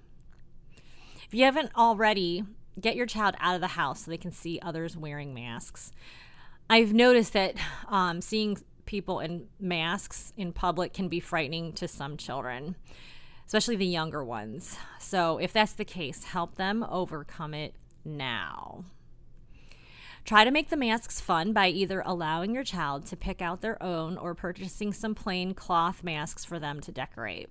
If 1.24 1.32
you 1.32 1.44
haven't 1.44 1.70
already, 1.76 2.44
get 2.80 2.96
your 2.96 3.06
child 3.06 3.36
out 3.38 3.54
of 3.54 3.60
the 3.60 3.68
house 3.68 4.04
so 4.04 4.10
they 4.10 4.16
can 4.16 4.32
see 4.32 4.58
others 4.60 4.96
wearing 4.96 5.32
masks. 5.32 5.92
I've 6.68 6.92
noticed 6.92 7.32
that 7.34 7.54
um, 7.88 8.20
seeing 8.20 8.58
people 8.86 9.20
in 9.20 9.46
masks 9.60 10.32
in 10.36 10.52
public 10.52 10.92
can 10.92 11.08
be 11.08 11.20
frightening 11.20 11.72
to 11.74 11.86
some 11.86 12.16
children, 12.16 12.74
especially 13.50 13.74
the 13.74 13.84
younger 13.84 14.22
ones. 14.22 14.78
So, 15.00 15.38
if 15.38 15.52
that's 15.52 15.72
the 15.72 15.84
case, 15.84 16.22
help 16.22 16.54
them 16.54 16.86
overcome 16.88 17.52
it 17.52 17.74
now. 18.04 18.84
Try 20.24 20.44
to 20.44 20.52
make 20.52 20.68
the 20.68 20.76
masks 20.76 21.20
fun 21.20 21.52
by 21.52 21.66
either 21.66 22.00
allowing 22.06 22.54
your 22.54 22.62
child 22.62 23.06
to 23.06 23.16
pick 23.16 23.42
out 23.42 23.60
their 23.60 23.82
own 23.82 24.16
or 24.16 24.36
purchasing 24.36 24.92
some 24.92 25.16
plain 25.16 25.52
cloth 25.54 26.04
masks 26.04 26.44
for 26.44 26.60
them 26.60 26.80
to 26.82 26.92
decorate. 26.92 27.50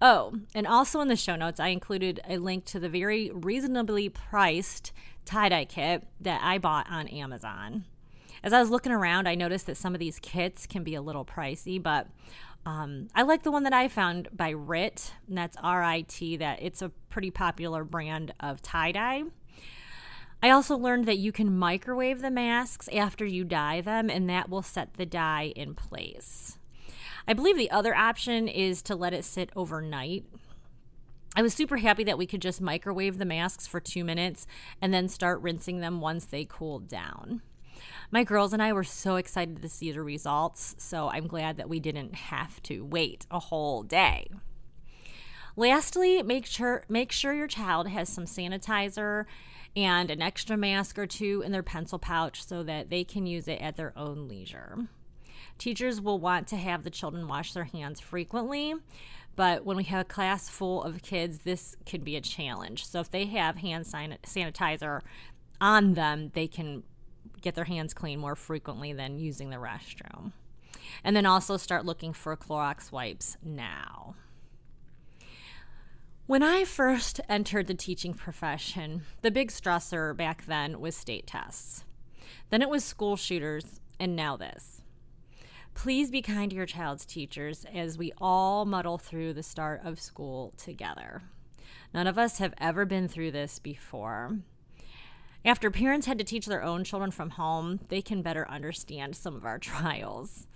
Oh, 0.00 0.34
and 0.54 0.64
also 0.64 1.00
in 1.00 1.08
the 1.08 1.16
show 1.16 1.34
notes, 1.34 1.58
I 1.58 1.68
included 1.70 2.20
a 2.28 2.38
link 2.38 2.64
to 2.66 2.78
the 2.78 2.88
very 2.88 3.32
reasonably 3.34 4.08
priced 4.08 4.92
tie 5.24 5.48
dye 5.48 5.64
kit 5.64 6.06
that 6.20 6.40
I 6.40 6.58
bought 6.58 6.88
on 6.88 7.08
Amazon. 7.08 7.84
As 8.44 8.52
I 8.52 8.60
was 8.60 8.70
looking 8.70 8.92
around, 8.92 9.26
I 9.26 9.34
noticed 9.34 9.66
that 9.66 9.76
some 9.76 9.92
of 9.92 9.98
these 9.98 10.20
kits 10.20 10.66
can 10.68 10.84
be 10.84 10.94
a 10.94 11.02
little 11.02 11.24
pricey, 11.24 11.82
but 11.82 12.06
um, 12.66 13.08
I 13.14 13.22
like 13.22 13.42
the 13.42 13.50
one 13.50 13.62
that 13.64 13.72
I 13.72 13.88
found 13.88 14.28
by 14.32 14.50
RIT, 14.50 15.14
and 15.28 15.38
that's 15.38 15.56
R 15.62 15.82
I 15.82 16.02
T, 16.02 16.36
that 16.36 16.62
it's 16.62 16.82
a 16.82 16.90
pretty 17.08 17.30
popular 17.30 17.84
brand 17.84 18.34
of 18.40 18.62
tie 18.62 18.92
dye. 18.92 19.24
I 20.42 20.50
also 20.50 20.76
learned 20.76 21.06
that 21.06 21.18
you 21.18 21.32
can 21.32 21.56
microwave 21.56 22.22
the 22.22 22.30
masks 22.30 22.88
after 22.88 23.26
you 23.26 23.44
dye 23.44 23.80
them, 23.80 24.08
and 24.08 24.28
that 24.30 24.48
will 24.48 24.62
set 24.62 24.94
the 24.94 25.06
dye 25.06 25.52
in 25.54 25.74
place. 25.74 26.58
I 27.28 27.34
believe 27.34 27.56
the 27.56 27.70
other 27.70 27.94
option 27.94 28.48
is 28.48 28.82
to 28.82 28.94
let 28.94 29.12
it 29.12 29.24
sit 29.24 29.50
overnight. 29.54 30.24
I 31.36 31.42
was 31.42 31.54
super 31.54 31.76
happy 31.76 32.04
that 32.04 32.18
we 32.18 32.26
could 32.26 32.42
just 32.42 32.60
microwave 32.60 33.18
the 33.18 33.24
masks 33.24 33.66
for 33.66 33.78
two 33.80 34.02
minutes 34.02 34.46
and 34.82 34.92
then 34.92 35.08
start 35.08 35.40
rinsing 35.40 35.80
them 35.80 36.00
once 36.00 36.24
they 36.24 36.44
cooled 36.44 36.88
down. 36.88 37.42
My 38.12 38.24
girls 38.24 38.52
and 38.52 38.60
I 38.60 38.72
were 38.72 38.82
so 38.82 39.16
excited 39.16 39.62
to 39.62 39.68
see 39.68 39.92
the 39.92 40.02
results, 40.02 40.74
so 40.78 41.08
I'm 41.08 41.28
glad 41.28 41.56
that 41.58 41.68
we 41.68 41.78
didn't 41.78 42.16
have 42.16 42.60
to 42.64 42.84
wait 42.84 43.24
a 43.30 43.38
whole 43.38 43.84
day. 43.84 44.28
Lastly, 45.56 46.20
make 46.22 46.44
sure 46.44 46.84
make 46.88 47.12
sure 47.12 47.32
your 47.32 47.46
child 47.46 47.88
has 47.88 48.08
some 48.08 48.24
sanitizer 48.24 49.26
and 49.76 50.10
an 50.10 50.22
extra 50.22 50.56
mask 50.56 50.98
or 50.98 51.06
two 51.06 51.42
in 51.44 51.52
their 51.52 51.62
pencil 51.62 51.98
pouch 52.00 52.44
so 52.44 52.64
that 52.64 52.90
they 52.90 53.04
can 53.04 53.26
use 53.26 53.46
it 53.46 53.60
at 53.60 53.76
their 53.76 53.92
own 53.96 54.26
leisure. 54.26 54.88
Teachers 55.58 56.00
will 56.00 56.18
want 56.18 56.48
to 56.48 56.56
have 56.56 56.82
the 56.82 56.90
children 56.90 57.28
wash 57.28 57.52
their 57.52 57.64
hands 57.64 58.00
frequently, 58.00 58.74
but 59.36 59.64
when 59.64 59.76
we 59.76 59.84
have 59.84 60.00
a 60.00 60.04
class 60.04 60.48
full 60.48 60.82
of 60.82 61.02
kids, 61.02 61.40
this 61.40 61.76
can 61.86 62.02
be 62.02 62.16
a 62.16 62.20
challenge. 62.20 62.86
So 62.86 62.98
if 62.98 63.10
they 63.10 63.26
have 63.26 63.56
hand 63.56 63.84
sanitizer 63.84 65.00
on 65.60 65.94
them, 65.94 66.30
they 66.34 66.48
can 66.48 66.82
get 67.40 67.54
their 67.54 67.64
hands 67.64 67.94
clean 67.94 68.20
more 68.20 68.36
frequently 68.36 68.92
than 68.92 69.18
using 69.18 69.50
the 69.50 69.56
restroom. 69.56 70.32
And 71.04 71.14
then 71.14 71.26
also 71.26 71.56
start 71.56 71.84
looking 71.84 72.12
for 72.12 72.36
Clorox 72.36 72.92
wipes 72.92 73.36
now. 73.42 74.14
When 76.26 76.42
I 76.42 76.64
first 76.64 77.20
entered 77.28 77.66
the 77.66 77.74
teaching 77.74 78.14
profession, 78.14 79.02
the 79.22 79.32
big 79.32 79.50
stressor 79.50 80.16
back 80.16 80.46
then 80.46 80.80
was 80.80 80.96
state 80.96 81.26
tests. 81.26 81.84
Then 82.50 82.62
it 82.62 82.68
was 82.68 82.84
school 82.84 83.16
shooters, 83.16 83.80
and 83.98 84.14
now 84.14 84.36
this. 84.36 84.82
Please 85.74 86.10
be 86.10 86.22
kind 86.22 86.50
to 86.50 86.56
your 86.56 86.66
child's 86.66 87.04
teachers 87.04 87.64
as 87.74 87.98
we 87.98 88.12
all 88.18 88.64
muddle 88.64 88.98
through 88.98 89.32
the 89.32 89.42
start 89.42 89.80
of 89.84 90.00
school 90.00 90.52
together. 90.56 91.22
None 91.92 92.06
of 92.06 92.18
us 92.18 92.38
have 92.38 92.54
ever 92.58 92.84
been 92.84 93.08
through 93.08 93.32
this 93.32 93.58
before. 93.58 94.38
After 95.44 95.70
parents 95.70 96.06
had 96.06 96.18
to 96.18 96.24
teach 96.24 96.46
their 96.46 96.62
own 96.62 96.84
children 96.84 97.10
from 97.10 97.30
home, 97.30 97.80
they 97.88 98.02
can 98.02 98.20
better 98.20 98.48
understand 98.48 99.16
some 99.16 99.34
of 99.34 99.44
our 99.44 99.58
trials. 99.60 100.46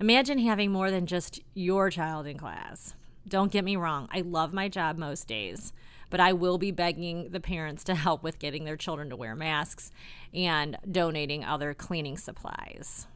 Imagine 0.00 0.38
having 0.38 0.72
more 0.72 0.90
than 0.90 1.06
just 1.06 1.40
your 1.54 1.90
child 1.90 2.26
in 2.26 2.38
class. 2.38 2.94
Don't 3.28 3.52
get 3.52 3.64
me 3.64 3.76
wrong, 3.76 4.08
I 4.12 4.20
love 4.20 4.52
my 4.52 4.68
job 4.68 4.96
most 4.98 5.26
days, 5.26 5.72
but 6.10 6.20
I 6.20 6.32
will 6.32 6.58
be 6.58 6.70
begging 6.70 7.30
the 7.30 7.40
parents 7.40 7.82
to 7.84 7.94
help 7.94 8.22
with 8.22 8.38
getting 8.38 8.64
their 8.64 8.76
children 8.76 9.10
to 9.10 9.16
wear 9.16 9.34
masks 9.34 9.90
and 10.32 10.78
donating 10.90 11.44
other 11.44 11.74
cleaning 11.74 12.16
supplies. 12.16 13.06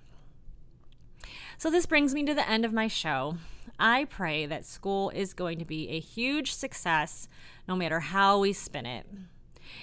So, 1.58 1.70
this 1.70 1.86
brings 1.86 2.14
me 2.14 2.24
to 2.24 2.34
the 2.34 2.48
end 2.48 2.64
of 2.64 2.72
my 2.72 2.88
show. 2.88 3.36
I 3.78 4.06
pray 4.06 4.46
that 4.46 4.64
school 4.64 5.10
is 5.10 5.34
going 5.34 5.58
to 5.58 5.64
be 5.64 5.90
a 5.90 6.00
huge 6.00 6.52
success 6.52 7.28
no 7.68 7.76
matter 7.76 8.00
how 8.00 8.40
we 8.40 8.52
spin 8.52 8.86
it. 8.86 9.06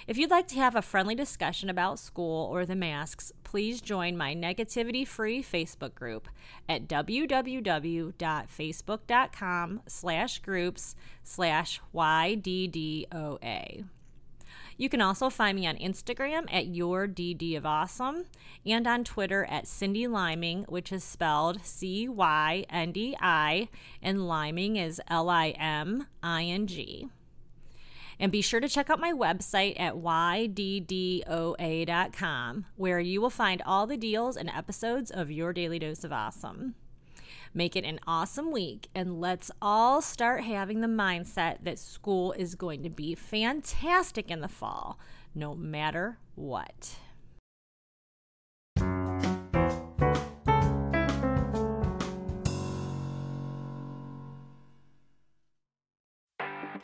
If 0.06 0.18
you'd 0.18 0.30
like 0.30 0.46
to 0.48 0.56
have 0.56 0.76
a 0.76 0.82
friendly 0.82 1.14
discussion 1.14 1.70
about 1.70 1.98
school 1.98 2.44
or 2.46 2.66
the 2.66 2.76
masks, 2.76 3.32
please 3.44 3.80
join 3.80 4.14
my 4.16 4.34
negativity 4.34 5.06
free 5.06 5.42
Facebook 5.42 5.94
group 5.94 6.28
at 6.68 6.88
www.facebook.com 6.88 9.82
slash 9.86 10.38
groups 10.40 10.96
slash 11.22 11.80
YDDOA. 11.94 13.84
You 14.78 14.88
can 14.88 15.00
also 15.00 15.28
find 15.28 15.58
me 15.58 15.66
on 15.66 15.76
Instagram 15.76 16.46
at 16.52 16.68
your 16.68 17.08
DD 17.08 17.56
of 17.56 17.66
Awesome 17.66 18.26
and 18.64 18.86
on 18.86 19.02
Twitter 19.02 19.44
at 19.46 19.64
Cyndi 19.64 20.08
Liming, 20.08 20.64
which 20.68 20.92
is 20.92 21.02
spelled 21.02 21.64
C 21.64 22.08
Y 22.08 22.64
N 22.70 22.92
D 22.92 23.16
I, 23.20 23.68
and 24.00 24.28
Liming 24.28 24.76
is 24.76 25.02
L 25.08 25.28
I 25.28 25.48
M 25.58 26.06
I 26.22 26.44
N 26.44 26.68
G. 26.68 27.08
And 28.20 28.32
be 28.32 28.42
sure 28.42 28.60
to 28.60 28.68
check 28.68 28.90
out 28.90 28.98
my 28.98 29.12
website 29.12 29.78
at 29.78 29.94
yddoa.com, 29.94 30.56
where 32.76 32.98
you 33.00 33.20
will 33.20 33.30
find 33.30 33.62
all 33.64 33.86
the 33.86 33.96
deals 33.96 34.36
and 34.36 34.50
episodes 34.50 35.10
of 35.10 35.30
Your 35.30 35.52
Daily 35.52 35.78
Dose 35.78 36.02
of 36.02 36.12
Awesome. 36.12 36.74
Make 37.54 37.76
it 37.76 37.84
an 37.84 38.00
awesome 38.06 38.50
week, 38.50 38.88
and 38.94 39.20
let's 39.20 39.50
all 39.62 40.02
start 40.02 40.44
having 40.44 40.80
the 40.80 40.88
mindset 40.88 41.58
that 41.62 41.78
school 41.78 42.32
is 42.32 42.54
going 42.54 42.82
to 42.82 42.90
be 42.90 43.14
fantastic 43.14 44.30
in 44.30 44.40
the 44.40 44.48
fall, 44.48 44.98
no 45.34 45.54
matter 45.54 46.18
what. 46.34 46.96